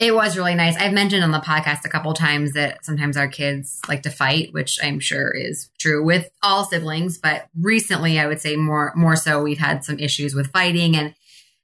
[0.00, 0.76] It was really nice.
[0.76, 4.52] I've mentioned on the podcast a couple times that sometimes our kids like to fight,
[4.52, 7.18] which I'm sure is true with all siblings.
[7.18, 11.14] But recently, I would say more more so, we've had some issues with fighting and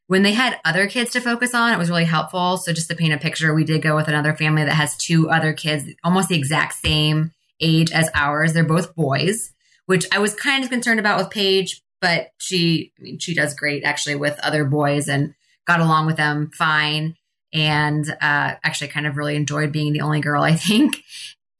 [0.06, 2.56] when they had other kids to focus on, it was really helpful.
[2.58, 5.30] So just to paint a picture, we did go with another family that has two
[5.30, 8.52] other kids, almost the exact same age as ours.
[8.52, 9.52] They're both boys,
[9.86, 13.54] which I was kind of concerned about with Paige, but she, I mean, she does
[13.54, 15.34] great actually with other boys and
[15.66, 17.16] got along with them fine.
[17.52, 21.02] And uh, actually kind of really enjoyed being the only girl, I think.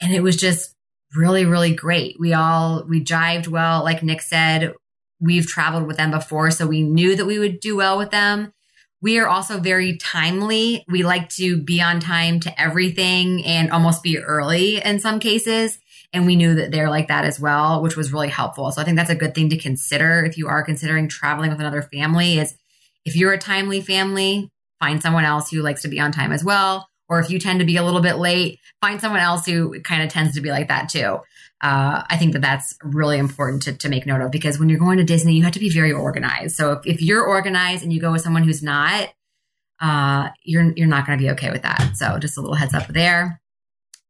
[0.02, 0.74] And it was just
[1.14, 2.16] really, really great.
[2.18, 3.84] We all, we jived well.
[3.84, 4.74] Like Nick said,
[5.24, 8.52] we've traveled with them before, so we knew that we would do well with them.
[9.00, 10.84] We are also very timely.
[10.88, 15.78] We like to be on time to everything and almost be early in some cases.
[16.14, 18.70] And we knew that they're like that as well, which was really helpful.
[18.70, 21.60] So I think that's a good thing to consider if you are considering traveling with
[21.60, 22.56] another family is
[23.04, 26.44] if you're a timely family, find someone else who likes to be on time as
[26.44, 26.88] well.
[27.14, 30.02] Or if you tend to be a little bit late, find someone else who kind
[30.02, 31.20] of tends to be like that too
[31.64, 34.78] uh, I think that that's really important to, to make note of because when you're
[34.78, 36.56] going to Disney, you have to be very organized.
[36.56, 39.08] So if, if you're organized and you go with someone who's not,
[39.80, 41.96] uh, you're you're not going to be okay with that.
[41.96, 43.40] So just a little heads up there.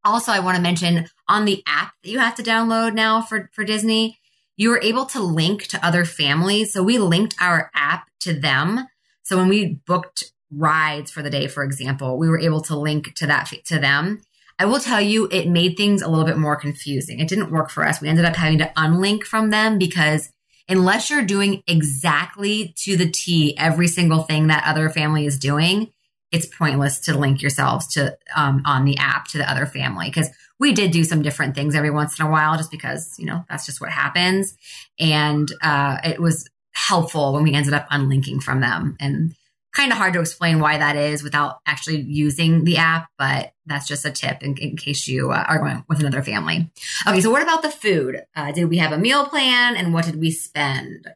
[0.05, 3.49] Also, I want to mention on the app that you have to download now for
[3.53, 4.19] for Disney,
[4.57, 6.73] you are able to link to other families.
[6.73, 8.88] So we linked our app to them.
[9.23, 13.14] So when we booked rides for the day, for example, we were able to link
[13.17, 14.21] to that to them
[14.59, 17.19] I will tell you, it made things a little bit more confusing.
[17.19, 18.01] It didn't work for us.
[18.01, 20.31] We ended up having to unlink from them because
[20.69, 25.90] unless you're doing exactly to the T every single thing that other family is doing,
[26.31, 30.31] it's pointless to link yourselves to um, on the app to the other family because
[30.61, 33.45] we did do some different things every once in a while just because you know
[33.49, 34.57] that's just what happens
[34.99, 39.37] and uh, it was helpful when we ended up unlinking from them and
[39.75, 43.89] kind of hard to explain why that is without actually using the app, but that's
[43.89, 46.71] just a tip in, in case you uh, are going with another family.
[47.07, 48.25] Okay, so what about the food?
[48.37, 51.09] Uh, did we have a meal plan and what did we spend?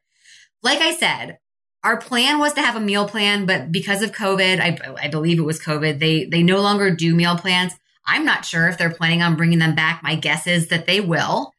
[0.63, 1.39] Like I said,
[1.85, 5.39] our plan was to have a meal plan, but because of COVID, I, I believe
[5.39, 7.73] it was COVID, they they no longer do meal plans.
[8.05, 10.03] I'm not sure if they're planning on bringing them back.
[10.03, 11.53] My guess is that they will.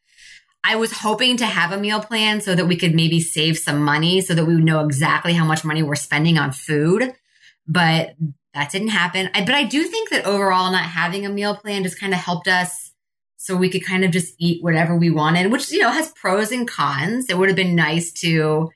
[0.62, 3.82] I was hoping to have a meal plan so that we could maybe save some
[3.82, 7.14] money so that we would know exactly how much money we're spending on food.
[7.66, 8.14] But
[8.54, 9.30] that didn't happen.
[9.34, 12.18] I, but I do think that overall, not having a meal plan just kind of
[12.18, 12.92] helped us
[13.36, 16.52] so we could kind of just eat whatever we wanted, which, you know, has pros
[16.52, 17.30] and cons.
[17.30, 18.70] It would have been nice to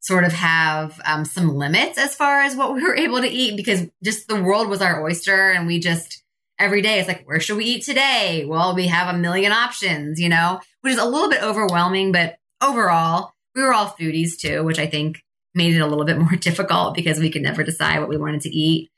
[0.00, 3.56] sort of have um, some limits as far as what we were able to eat
[3.56, 6.22] because just the world was our oyster and we just,
[6.58, 8.44] every day it's like, where should we eat today?
[8.46, 12.38] Well, we have a million options, you know, which is a little bit overwhelming, but
[12.62, 15.22] overall, we were all foodies too, which I think
[15.54, 18.42] made it a little bit more difficult because we could never decide what we wanted
[18.42, 18.90] to eat.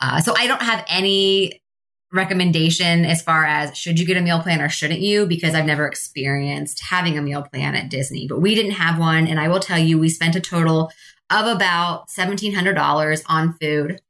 [0.00, 1.60] Uh, so I don't have any
[2.12, 5.66] recommendation as far as should you get a meal plan or shouldn't you because I've
[5.66, 9.26] never experienced having a meal plan at Disney, but we didn't have one.
[9.26, 10.90] And I will tell you, we spent a total
[11.30, 14.00] of about $1,700 on food.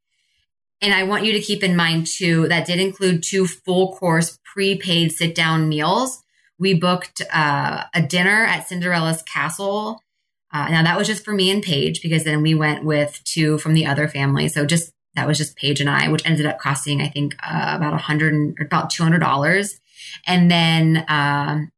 [0.81, 4.39] And I want you to keep in mind too, that did include two full course
[4.43, 6.23] prepaid sit down meals.
[6.57, 10.01] We booked uh, a dinner at Cinderella's Castle.
[10.53, 13.57] Uh, now that was just for me and Paige because then we went with two
[13.59, 14.47] from the other family.
[14.47, 17.73] So just that was just Paige and I, which ended up costing I think uh,
[17.75, 19.79] about a hundred or about two hundred dollars.
[20.25, 21.71] And then um,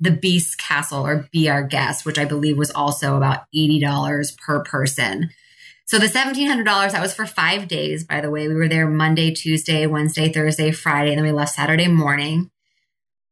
[0.00, 4.32] the Beast Castle or Be Our Guest, which I believe was also about eighty dollars
[4.32, 5.30] per person.
[5.86, 8.48] So the $1,700, that was for five days, by the way.
[8.48, 12.50] We were there Monday, Tuesday, Wednesday, Thursday, Friday, and then we left Saturday morning.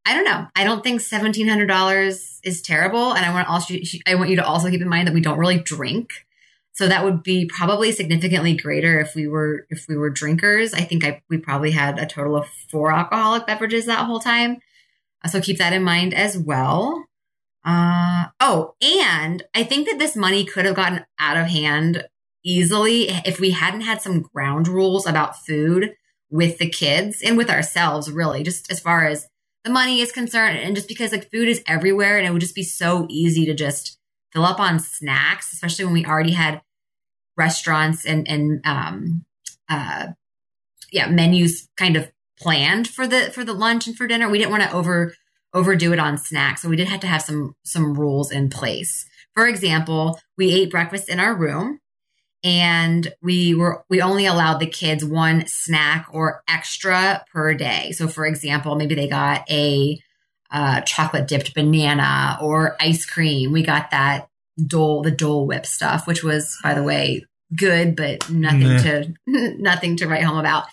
[0.07, 0.47] I don't know.
[0.55, 3.13] I don't think $1,700 is terrible.
[3.13, 3.75] And I want also,
[4.07, 6.11] I want you to also keep in mind that we don't really drink.
[6.75, 10.75] So that would be probably significantly greater if we were, if we were drinkers.
[10.75, 14.59] I think I, we probably had a total of four alcoholic beverages that whole time.
[15.29, 17.07] So keep that in mind as well.
[17.65, 22.05] Uh, oh, and I think that this money could have gotten out of hand
[22.45, 25.95] easily if we hadn't had some ground rules about food
[26.31, 29.29] with the kids and with ourselves, really, just as far as
[29.65, 30.59] the money is concerned.
[30.59, 33.55] And just because like food is everywhere and it would just be so easy to
[33.55, 33.99] just
[34.33, 36.61] fill up on snacks, especially when we already had
[37.37, 39.25] restaurants and, and, um,
[39.69, 40.09] uh,
[40.93, 44.29] yeah, menus kind of planned for the, for the lunch and for dinner.
[44.29, 45.15] We didn't want to over,
[45.55, 46.63] overdo it on snacks.
[46.63, 49.07] So we did have to have some, some rules in place.
[49.35, 51.81] For example, we ate breakfast in our room
[52.45, 57.91] and we were we only allowed the kids one snack or extra per day.
[57.93, 59.99] So, for example, maybe they got a
[60.51, 63.51] uh, chocolate dipped banana or ice cream.
[63.51, 64.29] We got that
[64.65, 67.25] Dole the Dole Whip stuff, which was, by the way,
[67.57, 69.15] good, but nothing to
[69.59, 70.65] nothing to write home about.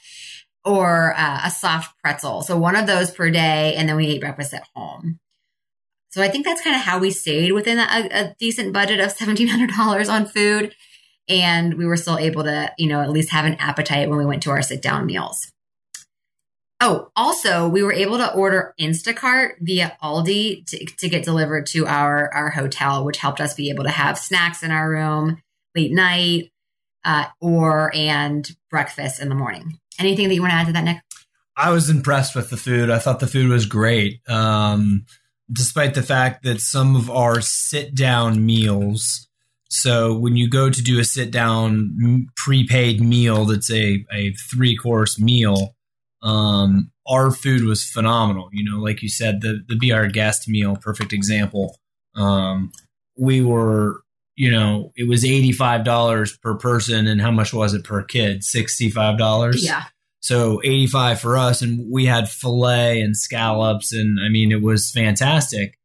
[0.64, 2.44] Or uh, a soft pretzel.
[2.44, 5.20] So one of those per day, and then we ate breakfast at home.
[6.12, 9.12] So I think that's kind of how we stayed within a, a decent budget of
[9.12, 10.76] seventeen hundred dollars on food
[11.32, 14.26] and we were still able to, you know, at least have an appetite when we
[14.26, 15.52] went to our sit down meals.
[16.84, 21.86] Oh, also, we were able to order Instacart via Aldi to, to get delivered to
[21.86, 25.42] our, our hotel, which helped us be able to have snacks in our room
[25.76, 26.52] late night
[27.06, 29.80] uh, or and breakfast in the morning.
[30.00, 30.98] Anything that you want to add to that, Nick?
[31.56, 32.90] I was impressed with the food.
[32.90, 34.28] I thought the food was great.
[34.28, 35.06] Um,
[35.52, 39.28] despite the fact that some of our sit down meals
[39.72, 44.76] so when you go to do a sit down prepaid meal that's a, a three
[44.76, 45.78] course meal,
[46.22, 48.50] um, our food was phenomenal.
[48.52, 51.78] You know, like you said, the, the Be Our Guest meal, perfect example.
[52.16, 52.72] Um,
[53.18, 54.02] we were,
[54.36, 57.08] you know, it was $85 per person.
[57.08, 58.42] And how much was it per kid?
[58.42, 59.54] $65?
[59.58, 59.86] Yeah.
[60.20, 61.62] So 85 for us.
[61.62, 63.94] And we had filet and scallops.
[63.94, 65.78] And I mean, it was fantastic.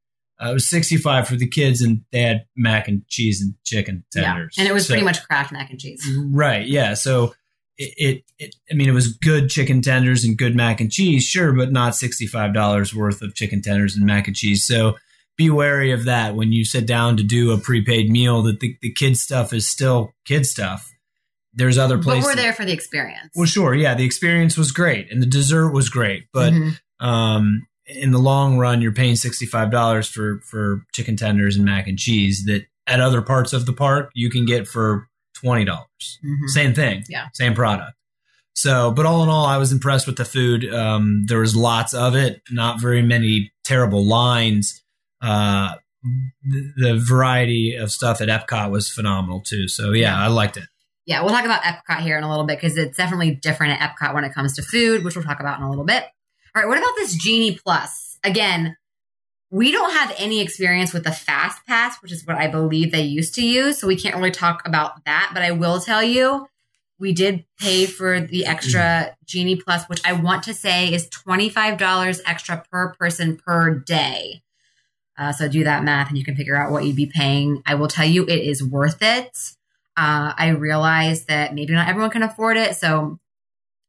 [0.42, 4.05] Uh, it was 65 for the kids, and they had mac and cheese and chicken
[4.12, 4.55] tenders.
[4.57, 4.62] Yeah.
[4.62, 6.07] And it was so, pretty much Kraft mac and cheese.
[6.31, 6.66] Right.
[6.66, 6.94] Yeah.
[6.94, 7.35] So
[7.79, 11.25] it, it, it, I mean, it was good chicken tenders and good mac and cheese,
[11.25, 14.64] sure, but not $65 worth of chicken tenders and mac and cheese.
[14.64, 14.96] So
[15.37, 18.77] be wary of that when you sit down to do a prepaid meal that the,
[18.81, 20.90] the kid stuff is still kid stuff.
[21.55, 22.25] There's other places.
[22.25, 23.31] But we're there for the experience.
[23.35, 23.75] Well, sure.
[23.75, 23.94] Yeah.
[23.94, 26.27] The experience was great and the dessert was great.
[26.33, 27.07] But, mm-hmm.
[27.07, 31.99] um, in the long run, you're paying $65 for, for chicken tenders and mac and
[31.99, 35.64] cheese that at other parts of the park you can get for 20.
[35.64, 37.05] dollars mm hmm Same thing.
[37.09, 37.27] Yeah.
[37.35, 37.92] Same product.
[38.55, 40.72] So, but all in all, I was impressed with the food.
[40.72, 44.83] Um, there was lots of it, not very many terrible lines.
[45.20, 45.75] Uh,
[46.42, 49.68] the, the variety of stuff at Epcot was phenomenal too.
[49.68, 50.64] So yeah, I liked it.
[51.05, 53.90] yeah, we'll talk about Epcot here in a little bit because it's definitely different at
[53.96, 56.05] Epcot when it comes to food, which we'll talk about in a little bit.
[56.57, 58.19] All right, what about this Genie Plus?
[58.25, 58.79] Again,
[59.51, 63.03] we don't have any experience with the Fast Pass, which is what I believe they
[63.03, 63.79] used to use.
[63.79, 65.33] So we can't really talk about that.
[65.35, 66.49] But I will tell you,
[66.99, 72.21] we did pay for the extra Genie Plus, which I want to say is $25
[72.25, 74.40] extra per person per day.
[75.19, 77.62] Uh, so do that math and you can figure out what you'd be paying.
[77.66, 79.37] I will tell you, it is worth it.
[79.95, 82.77] Uh, I realize that maybe not everyone can afford it.
[82.77, 83.19] So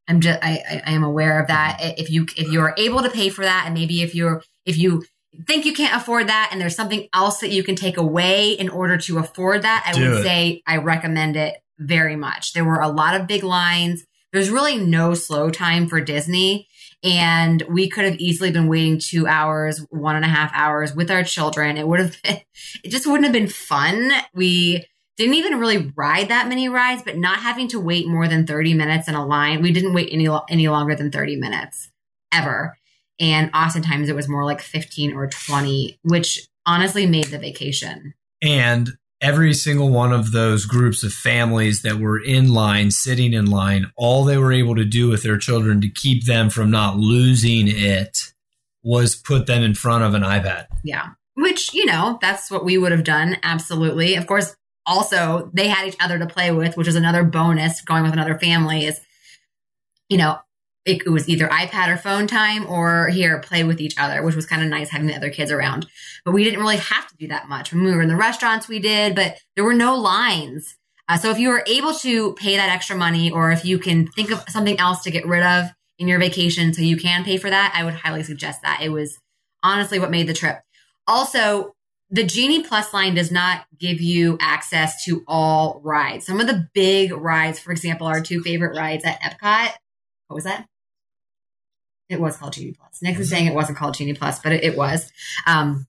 [0.08, 1.78] I'm just, I, I am aware of that.
[1.98, 4.78] If you, if you are able to pay for that and maybe if you're, if
[4.78, 5.04] you
[5.46, 8.68] think you can't afford that and there's something else that you can take away in
[8.68, 10.22] order to afford that, I Do would it.
[10.22, 12.54] say I recommend it very much.
[12.54, 14.04] There were a lot of big lines.
[14.32, 16.66] There's really no slow time for Disney.
[17.04, 21.10] And we could have easily been waiting two hours, one and a half hours with
[21.10, 21.76] our children.
[21.76, 22.38] It would have been,
[22.84, 24.10] it just wouldn't have been fun.
[24.34, 24.84] We
[25.24, 28.74] didn't even really ride that many rides, but not having to wait more than 30
[28.74, 29.62] minutes in a line.
[29.62, 31.90] We didn't wait any, any longer than 30 minutes
[32.32, 32.76] ever.
[33.20, 38.14] And oftentimes it was more like 15 or 20, which honestly made the vacation.
[38.40, 43.46] And every single one of those groups of families that were in line, sitting in
[43.46, 46.96] line, all they were able to do with their children to keep them from not
[46.96, 48.32] losing it
[48.84, 50.66] was put them in front of an iPad.
[50.84, 51.08] Yeah.
[51.34, 53.36] Which, you know, that's what we would have done.
[53.42, 54.14] Absolutely.
[54.14, 54.54] Of course,
[54.88, 58.38] also they had each other to play with, which is another bonus going with another
[58.38, 59.00] family is,
[60.08, 60.38] you know,
[60.84, 64.34] it, it was either iPad or phone time or here play with each other, which
[64.34, 65.86] was kind of nice having the other kids around.
[66.24, 67.72] But we didn't really have to do that much.
[67.72, 70.76] When we were in the restaurants, we did, but there were no lines.
[71.06, 74.06] Uh, so if you were able to pay that extra money or if you can
[74.06, 75.66] think of something else to get rid of
[75.98, 78.80] in your vacation so you can pay for that, I would highly suggest that.
[78.82, 79.18] It was
[79.62, 80.60] honestly what made the trip.
[81.06, 81.74] Also,
[82.10, 86.26] the Genie Plus line does not give you access to all rides.
[86.26, 89.72] Some of the big rides, for example, our two favorite rides at Epcot.
[90.28, 90.66] What was that?
[92.08, 93.00] It was called Genie Plus.
[93.02, 95.12] Nick is saying it wasn't called Genie Plus, but it, it was.
[95.46, 95.86] Um,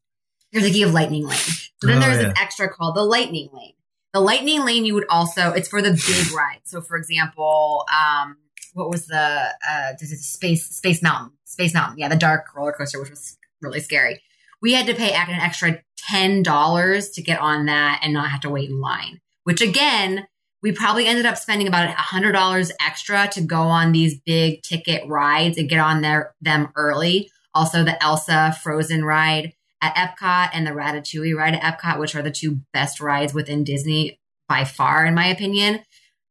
[0.52, 1.38] you're thinking of Lightning Lane.
[1.38, 2.30] So then oh, there's yeah.
[2.30, 3.74] an extra called the Lightning Lane.
[4.14, 6.72] The Lightning Lane, you would also, it's for the big rides.
[6.72, 8.38] So for example, um,
[8.74, 12.00] what was the, uh, Space, Space Mountain, Space Mountain.
[12.00, 14.22] Yeah, the dark roller coaster, which was really scary.
[14.62, 18.50] We had to pay an extra $10 to get on that and not have to
[18.50, 20.28] wait in line, which again,
[20.62, 25.58] we probably ended up spending about $100 extra to go on these big ticket rides
[25.58, 27.30] and get on there them early.
[27.54, 32.22] Also, the Elsa Frozen ride at Epcot and the Ratatouille ride at Epcot, which are
[32.22, 35.80] the two best rides within Disney by far, in my opinion.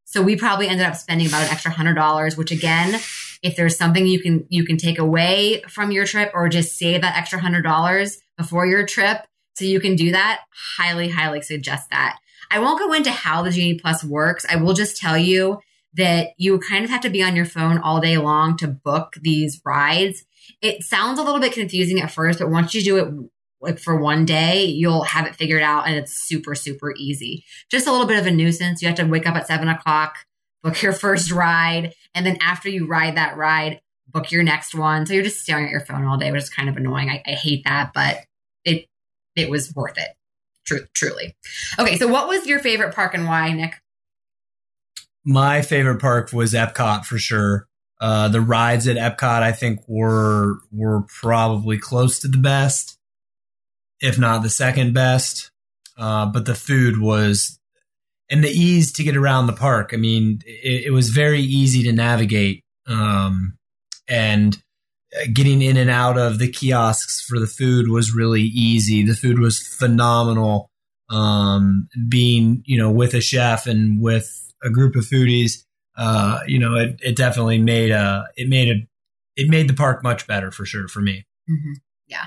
[0.04, 3.00] So we probably ended up spending about an extra hundred dollars, which again,
[3.42, 7.02] if there's something you can you can take away from your trip or just save
[7.02, 9.26] that extra hundred dollars before your trip
[9.58, 10.42] so you can do that,
[10.76, 12.18] highly, highly suggest that.
[12.50, 14.46] I won't go into how the Genie Plus works.
[14.48, 15.58] I will just tell you
[15.94, 19.14] that you kind of have to be on your phone all day long to book
[19.20, 20.24] these rides.
[20.62, 23.12] It sounds a little bit confusing at first, but once you do it
[23.60, 27.44] like for one day, you'll have it figured out and it's super, super easy.
[27.70, 28.80] Just a little bit of a nuisance.
[28.80, 30.14] You have to wake up at seven o'clock,
[30.62, 35.04] book your first ride, and then after you ride that ride, book your next one.
[35.04, 37.10] So you're just staring at your phone all day, which is kind of annoying.
[37.10, 38.24] I, I hate that, but
[39.38, 40.08] it was worth it.
[40.66, 41.36] True, truly.
[41.78, 43.74] Okay, so what was your favorite park and why, Nick?
[45.24, 47.68] My favorite park was Epcot for sure.
[48.00, 52.98] Uh, the rides at Epcot, I think, were were probably close to the best,
[54.00, 55.50] if not the second best.
[55.96, 57.58] Uh, but the food was,
[58.30, 59.90] and the ease to get around the park.
[59.92, 63.58] I mean, it, it was very easy to navigate, um,
[64.06, 64.56] and
[65.32, 69.04] getting in and out of the kiosks for the food was really easy.
[69.04, 70.70] The food was phenomenal.
[71.10, 75.64] Um, being, you know, with a chef and with a group of foodies,
[75.96, 78.86] uh, you know, it, it definitely made a, it made a,
[79.34, 81.24] it made the park much better for sure for me.
[81.48, 81.72] Mm-hmm.
[82.08, 82.26] Yeah.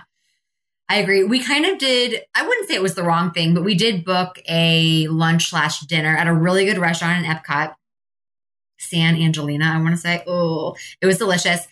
[0.90, 1.24] I agree.
[1.24, 4.04] We kind of did, I wouldn't say it was the wrong thing, but we did
[4.04, 7.76] book a lunch slash dinner at a really good restaurant in Epcot.
[8.80, 10.24] San Angelina, I want to say.
[10.26, 11.68] Oh, it was delicious.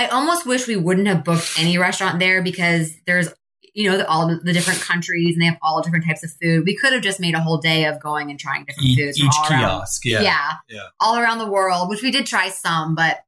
[0.00, 3.28] I almost wish we wouldn't have booked any restaurant there because there's,
[3.74, 6.64] you know, the, all the different countries and they have all different types of food.
[6.64, 9.20] We could have just made a whole day of going and trying different each, foods.
[9.20, 10.22] Each kiosk, around, yeah.
[10.22, 10.52] yeah.
[10.70, 10.86] Yeah.
[11.00, 13.18] All around the world, which we did try some, but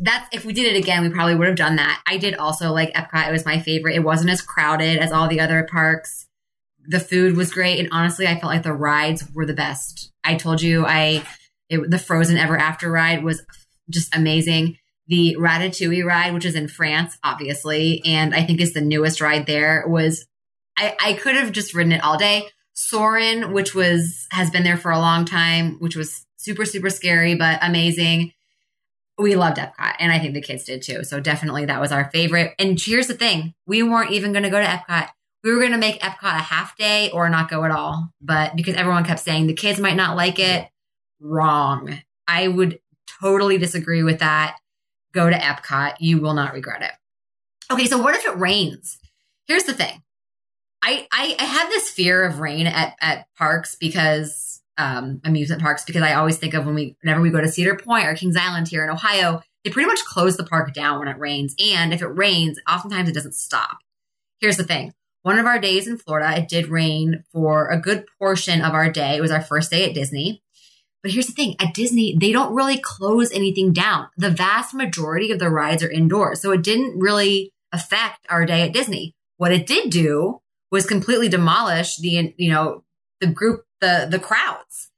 [0.00, 2.02] that's, if we did it again, we probably would have done that.
[2.04, 3.28] I did also like Epcot.
[3.28, 3.94] It was my favorite.
[3.94, 6.26] It wasn't as crowded as all the other parks.
[6.84, 7.78] The food was great.
[7.78, 10.10] And honestly, I felt like the rides were the best.
[10.24, 11.22] I told you I,
[11.68, 13.40] it, the Frozen Ever After ride was
[13.88, 14.78] just amazing
[15.08, 19.46] the Ratatouille ride, which is in France, obviously, and I think is the newest ride
[19.46, 20.26] there, was
[20.76, 22.48] I, I could have just ridden it all day.
[22.74, 27.34] Soarin', which was has been there for a long time, which was super super scary
[27.34, 28.32] but amazing.
[29.18, 31.02] We loved Epcot, and I think the kids did too.
[31.02, 32.54] So definitely that was our favorite.
[32.58, 35.08] And here's the thing: we weren't even going to go to Epcot.
[35.42, 38.10] We were going to make Epcot a half day or not go at all.
[38.20, 40.68] But because everyone kept saying the kids might not like it,
[41.20, 42.00] wrong.
[42.28, 42.78] I would
[43.20, 44.56] totally disagree with that.
[45.12, 46.92] Go to Epcot; you will not regret it.
[47.72, 48.98] Okay, so what if it rains?
[49.46, 50.02] Here's the thing.
[50.82, 55.84] I, I, I have this fear of rain at, at parks because um, amusement parks
[55.84, 58.36] because I always think of when we whenever we go to Cedar Point or Kings
[58.36, 61.54] Island here in Ohio, they pretty much close the park down when it rains.
[61.58, 63.78] And if it rains, oftentimes it doesn't stop.
[64.40, 64.94] Here's the thing.
[65.22, 68.90] One of our days in Florida, it did rain for a good portion of our
[68.90, 69.16] day.
[69.16, 70.42] It was our first day at Disney.
[71.08, 74.08] But here's the thing at Disney, they don't really close anything down.
[74.18, 76.42] The vast majority of the rides are indoors.
[76.42, 79.14] So it didn't really affect our day at Disney.
[79.38, 82.84] What it did do was completely demolish the you know
[83.22, 84.90] the group the the crowds.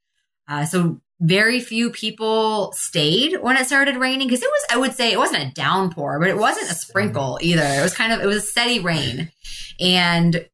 [0.48, 4.94] Uh, so very few people stayed when it started raining because it was I would
[4.94, 7.62] say it wasn't a downpour, but it wasn't a sprinkle either.
[7.62, 9.30] It was kind of it was a steady rain,
[9.78, 10.44] and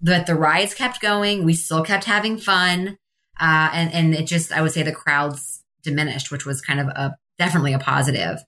[0.00, 1.44] but the rides kept going.
[1.44, 2.96] We still kept having fun,
[3.40, 6.88] uh, and and it just I would say the crowds diminished, which was kind of
[6.88, 8.42] a definitely a positive.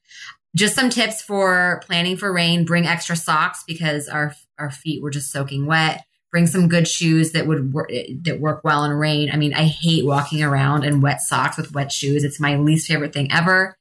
[0.56, 2.64] Just some tips for planning for rain.
[2.64, 6.04] Bring extra socks because our our feet were just soaking wet.
[6.30, 7.90] Bring some good shoes that would work
[8.22, 9.30] that work well in rain.
[9.32, 12.24] I mean, I hate walking around in wet socks with wet shoes.
[12.24, 13.76] It's my least favorite thing ever.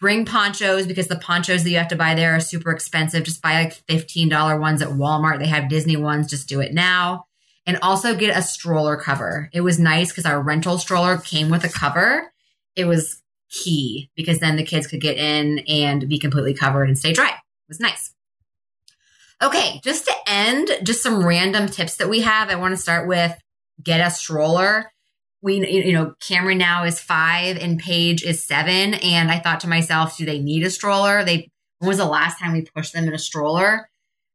[0.00, 3.24] Bring ponchos because the ponchos that you have to buy there are super expensive.
[3.24, 5.38] Just buy like $15 ones at Walmart.
[5.38, 6.28] They have Disney ones.
[6.28, 7.26] Just do it now.
[7.66, 9.48] And also get a stroller cover.
[9.52, 12.30] It was nice because our rental stroller came with a cover.
[12.76, 16.98] It was key because then the kids could get in and be completely covered and
[16.98, 17.30] stay dry.
[17.30, 18.12] It was nice.
[19.42, 22.50] Okay, just to end, just some random tips that we have.
[22.50, 23.34] I want to start with
[23.82, 24.90] get a stroller.
[25.42, 28.94] We, you know, Cameron now is five and Paige is seven.
[28.94, 31.24] And I thought to myself, do they need a stroller?
[31.24, 33.88] They, when was the last time we pushed them in a stroller?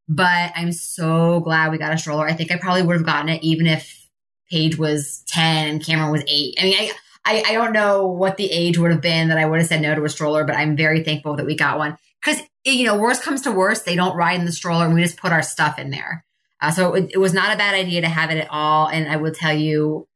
[0.09, 2.27] But I'm so glad we got a stroller.
[2.27, 4.07] I think I probably would have gotten it even if
[4.49, 6.55] Paige was 10 and Cameron was eight.
[6.59, 6.91] I mean, I,
[7.23, 9.81] I, I don't know what the age would have been that I would have said
[9.81, 12.97] no to a stroller, but I'm very thankful that we got one because you know
[12.97, 15.43] worst comes to worst, they don't ride in the stroller, and we just put our
[15.43, 16.25] stuff in there.
[16.61, 18.87] Uh, so it, it, was not a bad idea to have it at all.
[18.87, 20.07] And I will tell you,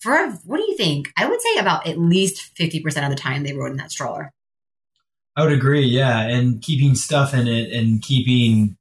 [0.00, 1.12] for what do you think?
[1.16, 3.92] I would say about at least fifty percent of the time they rode in that
[3.92, 4.32] stroller.
[5.36, 8.76] I would agree, yeah, and keeping stuff in it and keeping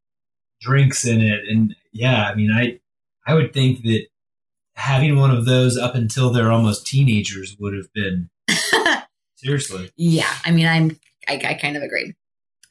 [0.64, 2.80] drinks in it, and yeah, I mean, I
[3.26, 4.08] I would think that
[4.76, 8.30] having one of those up until they're almost teenagers would have been
[9.36, 9.92] seriously.
[9.96, 12.14] Yeah, I mean, I'm I, I kind of agree.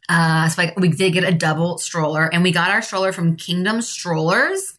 [0.08, 3.36] Uh, so I, we did get a double stroller, and we got our stroller from
[3.36, 4.78] Kingdom Strollers,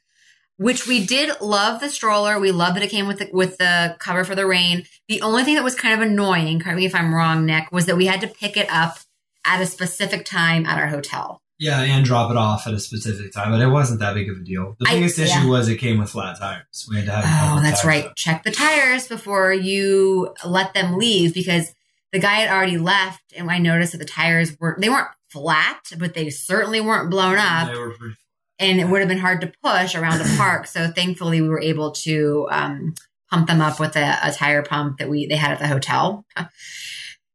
[0.57, 2.39] which we did love the stroller.
[2.39, 4.85] We loved that it came with the, with the cover for the rain.
[5.07, 7.85] The only thing that was kind of annoying, correct me if I'm wrong, Nick, was
[7.85, 8.97] that we had to pick it up
[9.45, 11.41] at a specific time at our hotel.
[11.59, 14.37] Yeah, and drop it off at a specific time, but it wasn't that big of
[14.37, 14.75] a deal.
[14.79, 15.49] The biggest I, issue yeah.
[15.49, 16.87] was it came with flat tires.
[16.89, 17.57] We had to have.
[17.57, 18.05] Oh, that's right.
[18.05, 18.15] Up.
[18.15, 21.73] Check the tires before you let them leave because
[22.11, 25.91] the guy had already left, and I noticed that the tires were they weren't flat,
[25.97, 27.71] but they certainly weren't blown up.
[27.71, 28.15] They were pretty
[28.59, 30.67] and it would have been hard to push around the park.
[30.67, 32.95] So thankfully, we were able to um,
[33.29, 36.25] pump them up with a, a, tire pump that we they had at the hotel.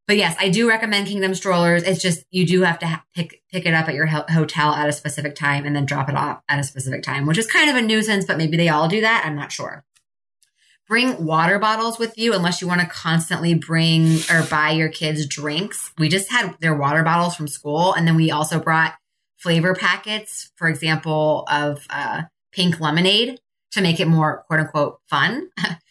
[0.09, 1.83] But yes, I do recommend Kingdom strollers.
[1.83, 4.73] It's just you do have to ha- pick pick it up at your ho- hotel
[4.73, 7.47] at a specific time and then drop it off at a specific time, which is
[7.47, 8.25] kind of a nuisance.
[8.25, 9.25] But maybe they all do that.
[9.27, 9.85] I'm not sure.
[10.89, 15.27] Bring water bottles with you unless you want to constantly bring or buy your kids
[15.27, 15.93] drinks.
[15.99, 18.95] We just had their water bottles from school, and then we also brought
[19.37, 23.41] flavor packets, for example, of uh, pink lemonade
[23.73, 25.51] to make it more quote unquote fun.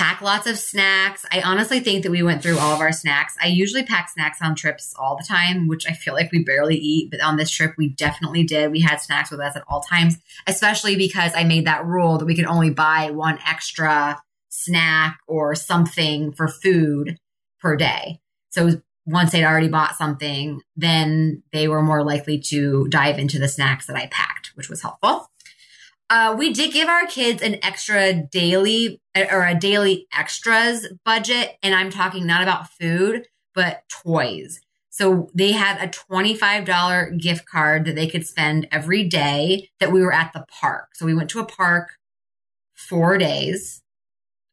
[0.00, 1.26] pack lots of snacks.
[1.30, 3.36] I honestly think that we went through all of our snacks.
[3.38, 6.76] I usually pack snacks on trips all the time, which I feel like we barely
[6.76, 8.70] eat, but on this trip we definitely did.
[8.70, 12.24] We had snacks with us at all times, especially because I made that rule that
[12.24, 17.18] we could only buy one extra snack or something for food
[17.60, 18.20] per day.
[18.52, 23.48] So once they'd already bought something, then they were more likely to dive into the
[23.48, 25.26] snacks that I packed, which was helpful.
[26.10, 31.56] Uh, we did give our kids an extra daily or a daily extras budget.
[31.62, 34.60] And I'm talking not about food, but toys.
[34.90, 40.02] So they had a $25 gift card that they could spend every day that we
[40.02, 40.88] were at the park.
[40.94, 41.90] So we went to a park
[42.74, 43.80] four days.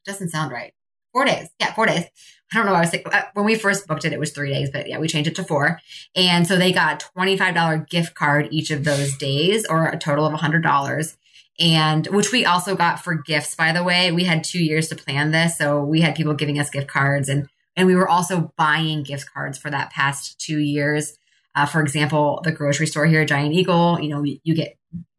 [0.05, 0.73] Doesn't sound right.
[1.11, 1.49] Four days.
[1.59, 2.05] Yeah, four days.
[2.53, 2.75] I don't know.
[2.75, 4.99] I was thinking, uh, when we first booked it, it was three days, but yeah,
[4.99, 5.79] we changed it to four.
[6.15, 10.25] And so they got a $25 gift card each of those days or a total
[10.25, 11.17] of $100
[11.59, 14.11] and which we also got for gifts by the way.
[14.11, 17.29] We had two years to plan this so we had people giving us gift cards
[17.29, 21.17] and and we were also buying gift cards for that past two years.
[21.55, 24.77] Uh, for example the grocery store here giant eagle you know you get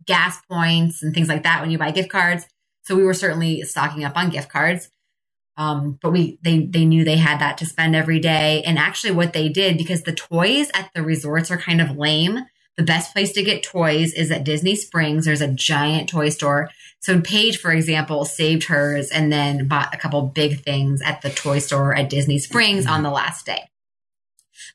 [0.09, 2.47] gas points and things like that when you buy gift cards.
[2.83, 4.91] So we were certainly stocking up on gift cards.
[5.59, 8.63] Um, but we they they knew they had that to spend every day.
[8.63, 12.39] And actually what they did because the toys at the resorts are kind of lame
[12.79, 15.25] the best place to get toys is at Disney Springs.
[15.25, 16.71] There's a giant toy store.
[17.01, 21.31] So Paige, for example, saved hers and then bought a couple big things at the
[21.31, 23.69] toy store at Disney Springs on the last day.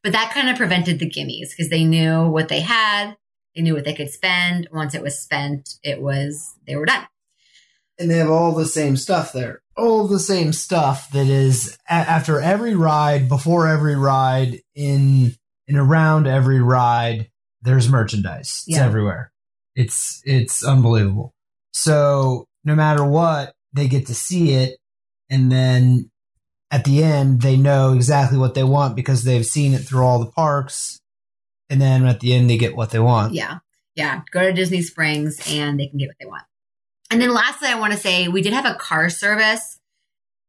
[0.04, 3.16] But that kind of prevented the gimmies because they knew what they had.
[3.56, 4.68] They knew what they could spend.
[4.74, 7.08] Once it was spent, it was, they were done.
[7.98, 9.62] And they have all the same stuff there.
[9.78, 15.36] All the same stuff that is a- after every ride, before every ride, in
[15.70, 17.30] and around every ride
[17.64, 18.64] there's merchandise.
[18.68, 18.86] It's yeah.
[18.86, 19.32] everywhere.
[19.76, 21.34] It's it's unbelievable.
[21.72, 24.78] So no matter what, they get to see it,
[25.30, 26.12] and then
[26.74, 30.20] at the end, they know exactly what they want because they've seen it through all
[30.20, 31.00] the parks.
[31.70, 33.34] And then at the end, they get what they want.
[33.36, 33.60] Yeah.
[33.96, 34.22] Yeah.
[34.32, 36.44] Go to Disney Springs and they can get what they want.
[37.12, 39.80] And then lastly, I want to say we did have a car service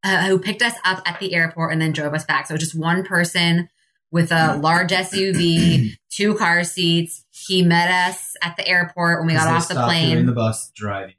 [0.03, 2.47] uh, who picked us up at the airport and then drove us back.
[2.47, 3.69] So just one person
[4.15, 7.25] with a large SUV, two car seats.
[7.33, 10.17] He met us at the airport when we got off the plane.
[10.17, 11.17] In the bus driving.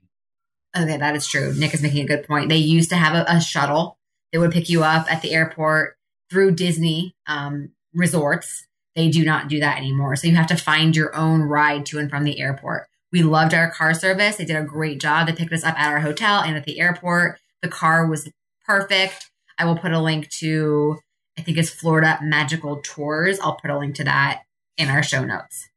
[0.75, 1.53] Okay, that is true.
[1.57, 2.47] Nick is making a good point.
[2.47, 3.97] They used to have a, a shuttle
[4.31, 5.97] that would pick you up at the airport
[6.29, 8.65] through Disney um, resorts.
[8.95, 10.15] They do not do that anymore.
[10.15, 12.87] So you have to find your own ride to and from the airport.
[13.11, 14.37] We loved our car service.
[14.37, 15.27] They did a great job.
[15.27, 17.39] They picked us up at our hotel and at the airport.
[17.61, 18.29] The car was
[18.65, 19.29] perfect.
[19.59, 20.99] I will put a link to
[21.37, 23.39] I think it's Florida Magical Tours.
[23.39, 24.43] I'll put a link to that
[24.77, 25.69] in our show notes.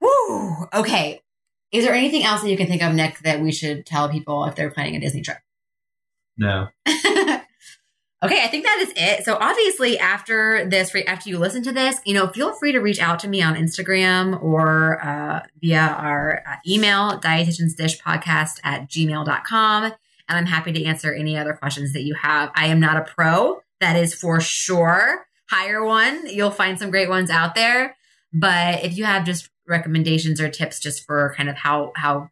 [0.00, 0.66] Woo!
[0.74, 1.22] Okay.
[1.70, 4.44] Is there anything else that you can think of, Nick, that we should tell people
[4.44, 5.38] if they're planning a Disney trip?
[6.36, 6.68] No.
[6.86, 7.42] okay,
[8.22, 9.24] I think that is it.
[9.24, 13.00] So obviously after this, after you listen to this, you know, feel free to reach
[13.00, 19.84] out to me on Instagram or uh, via our uh, email, dietitiansdishpodcast at gmail.com.
[19.84, 22.50] And I'm happy to answer any other questions that you have.
[22.54, 25.26] I am not a pro that is for sure.
[25.50, 26.26] Hire one.
[26.26, 27.96] You'll find some great ones out there.
[28.32, 32.30] But if you have just recommendations or tips just for kind of how how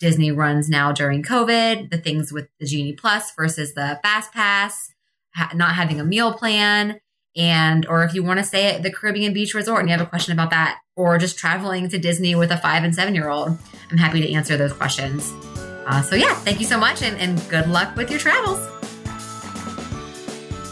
[0.00, 4.92] Disney runs now during COVID, the things with the Genie Plus versus the Fast Pass,
[5.34, 7.00] ha- not having a meal plan,
[7.36, 10.06] and or if you want to stay at the Caribbean Beach Resort and you have
[10.06, 13.28] a question about that, or just traveling to Disney with a five and seven year
[13.28, 13.56] old,
[13.90, 15.32] I'm happy to answer those questions.
[15.86, 18.77] Uh, so yeah, thank you so much, and, and good luck with your travels.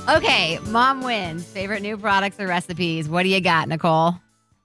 [0.09, 1.45] Okay, mom wins.
[1.45, 3.09] Favorite new products or recipes?
[3.09, 4.15] What do you got, Nicole?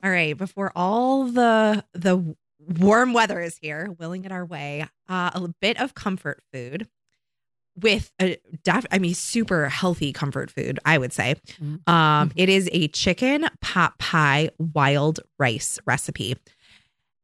[0.04, 2.36] All right, before all the the
[2.80, 6.88] warm weather is here, willing it our way, uh, a bit of comfort food
[7.76, 8.38] with a
[8.92, 11.36] I mean super healthy comfort food, I would say.
[11.60, 11.92] Mm-hmm.
[11.92, 16.38] Um, it is a chicken pot pie wild rice recipe.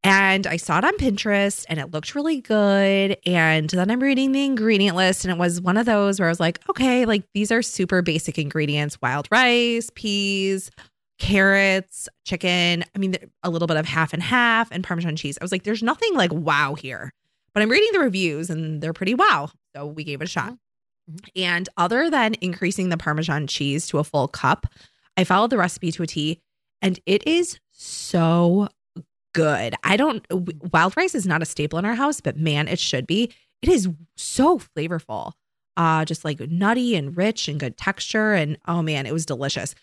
[0.03, 3.17] And I saw it on Pinterest and it looked really good.
[3.25, 6.31] And then I'm reading the ingredient list and it was one of those where I
[6.31, 10.71] was like, okay, like these are super basic ingredients wild rice, peas,
[11.19, 12.85] carrots, chicken.
[12.95, 15.37] I mean, a little bit of half and half and Parmesan cheese.
[15.41, 17.11] I was like, there's nothing like wow here.
[17.53, 19.49] But I'm reading the reviews and they're pretty wow.
[19.75, 20.53] So we gave it a shot.
[21.09, 21.17] Mm-hmm.
[21.41, 24.67] And other than increasing the Parmesan cheese to a full cup,
[25.17, 26.39] I followed the recipe to a T
[26.81, 28.69] and it is so
[29.33, 29.75] good.
[29.83, 30.25] I don't,
[30.71, 33.31] wild rice is not a staple in our house, but man, it should be.
[33.61, 35.33] It is so flavorful,
[35.75, 38.33] uh, just like nutty and rich and good texture.
[38.33, 39.75] And oh man, it was delicious.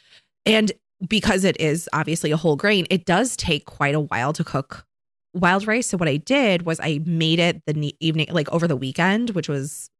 [0.47, 0.73] And
[1.09, 4.87] because it is obviously a whole grain, it does take quite a while to cook
[5.35, 5.89] wild rice.
[5.89, 9.49] So what I did was I made it the evening, like over the weekend, which
[9.49, 9.91] was,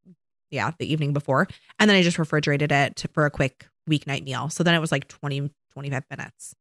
[0.51, 1.47] yeah, the evening before.
[1.79, 4.49] And then I just refrigerated it for a quick weeknight meal.
[4.49, 6.55] So then it was like 20, 25 minutes.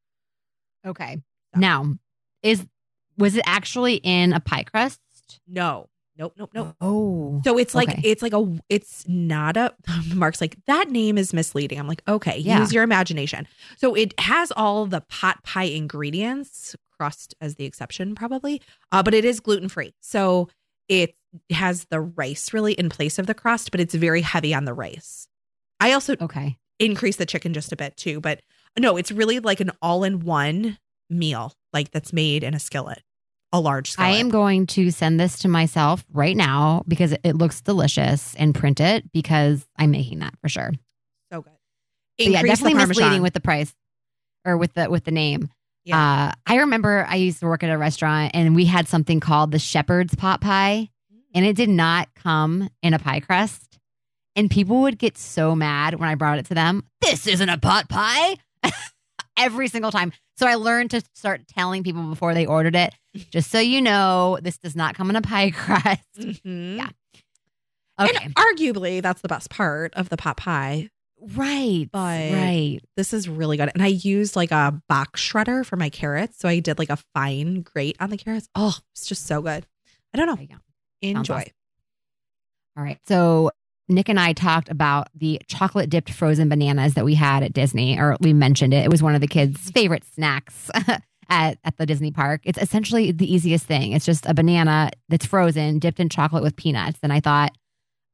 [0.87, 1.23] Okay.
[1.57, 1.95] Now,
[2.43, 2.67] is
[3.17, 5.01] was it actually in a pie crust?
[5.47, 5.89] No.
[6.17, 6.77] Nope, nope, nope.
[6.81, 7.41] Oh.
[7.45, 8.01] So it's like okay.
[8.05, 9.75] it's like a it's not a
[10.15, 11.79] Mark's like that name is misleading.
[11.79, 12.61] I'm like, okay, yeah.
[12.61, 13.49] use your imagination.
[13.79, 18.63] So it has all the pot pie ingredients, crust as the exception probably.
[18.93, 19.93] Uh, but it is gluten-free.
[20.01, 20.49] So
[20.89, 21.17] it
[21.51, 24.75] has the rice really in place of the crust, but it's very heavy on the
[24.75, 25.27] rice.
[25.81, 28.41] I also okay increase the chicken just a bit too, but
[28.79, 30.79] no, it's really like an all-in-one
[31.15, 33.03] meal like that's made in a skillet,
[33.53, 34.11] a large skillet.
[34.11, 38.55] I am going to send this to myself right now because it looks delicious and
[38.55, 40.73] print it because I'm making that for sure.
[41.33, 41.53] So good.
[42.19, 43.75] yeah, definitely misleading with the price
[44.45, 45.49] or with the with the name.
[45.85, 46.29] Yeah.
[46.29, 49.51] Uh, I remember I used to work at a restaurant and we had something called
[49.51, 50.89] the shepherd's pot pie.
[51.35, 53.79] and it did not come in a pie crust.
[54.37, 56.85] And people would get so mad when I brought it to them.
[57.01, 58.37] This isn't a pot pie.
[59.37, 60.13] Every single time.
[60.37, 62.95] So I learned to start telling people before they ordered it,
[63.31, 66.03] just so you know, this does not come in a pie crust.
[66.19, 66.79] Mm-hmm.
[66.79, 66.89] Yeah.
[68.01, 68.25] Okay.
[68.25, 70.91] And arguably, that's the best part of the pot pie.
[71.21, 71.89] Right.
[71.91, 72.81] But right.
[72.97, 73.71] This is really good.
[73.73, 76.39] And I used like a box shredder for my carrots.
[76.39, 78.49] So I did like a fine grate on the carrots.
[78.55, 79.65] Oh, it's just so good.
[80.13, 80.57] I don't know.
[81.01, 81.35] Enjoy.
[81.35, 81.53] Awesome.
[82.77, 82.99] All right.
[83.07, 83.53] So
[83.89, 87.99] Nick and I talked about the chocolate dipped frozen bananas that we had at Disney,
[87.99, 88.85] or we mentioned it.
[88.85, 90.71] It was one of the kids' favorite snacks
[91.29, 92.41] at, at the Disney park.
[92.45, 93.93] It's essentially the easiest thing.
[93.93, 96.99] It's just a banana that's frozen, dipped in chocolate with peanuts.
[97.03, 97.53] And I thought,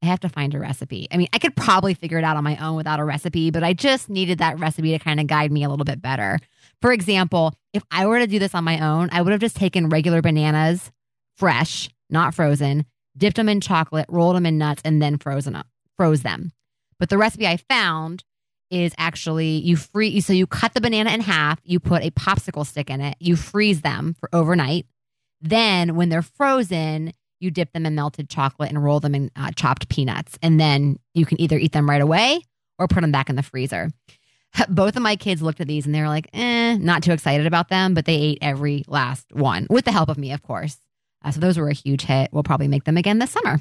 [0.03, 1.07] I have to find a recipe.
[1.11, 3.63] I mean, I could probably figure it out on my own without a recipe, but
[3.63, 6.39] I just needed that recipe to kind of guide me a little bit better.
[6.81, 9.55] For example, if I were to do this on my own, I would have just
[9.55, 10.91] taken regular bananas,
[11.37, 12.85] fresh, not frozen,
[13.17, 16.51] dipped them in chocolate, rolled them in nuts, and then frozen up, froze them.
[16.99, 18.23] But the recipe I found
[18.69, 22.65] is actually you free so you cut the banana in half, you put a popsicle
[22.65, 24.85] stick in it, you freeze them for overnight.
[25.41, 29.51] Then when they're frozen, you dip them in melted chocolate and roll them in uh,
[29.55, 30.37] chopped peanuts.
[30.41, 32.41] And then you can either eat them right away
[32.79, 33.89] or put them back in the freezer.
[34.69, 37.47] Both of my kids looked at these and they were like, eh, not too excited
[37.47, 40.77] about them, but they ate every last one with the help of me, of course.
[41.23, 42.29] Uh, so those were a huge hit.
[42.31, 43.59] We'll probably make them again this summer.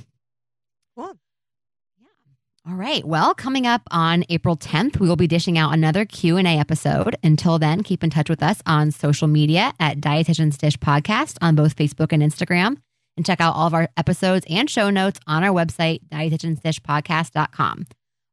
[0.96, 1.12] Cool.
[2.00, 2.70] Yeah.
[2.72, 3.04] All right.
[3.04, 7.16] Well, coming up on April 10th, we will be dishing out another Q&A episode.
[7.22, 11.54] Until then, keep in touch with us on social media at Dietitian's Dish Podcast on
[11.54, 12.78] both Facebook and Instagram
[13.16, 17.86] and check out all of our episodes and show notes on our website, dietitiansdishpodcast.com.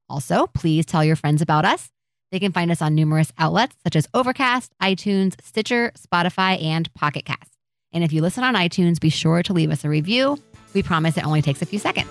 [0.09, 1.89] Also, please tell your friends about us.
[2.31, 7.25] They can find us on numerous outlets such as Overcast, iTunes, Stitcher, Spotify, and Pocket
[7.25, 7.56] Cast.
[7.93, 10.37] And if you listen on iTunes, be sure to leave us a review.
[10.73, 12.09] We promise it only takes a few seconds.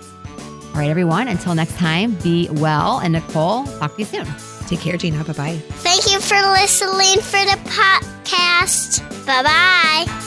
[0.74, 2.99] All right, everyone, until next time, be well.
[2.99, 4.27] And Nicole, talk to you soon.
[4.66, 5.22] Take care, Gina.
[5.24, 5.57] Bye bye.
[5.57, 9.01] Thank you for listening for the podcast.
[9.27, 10.26] Bye bye.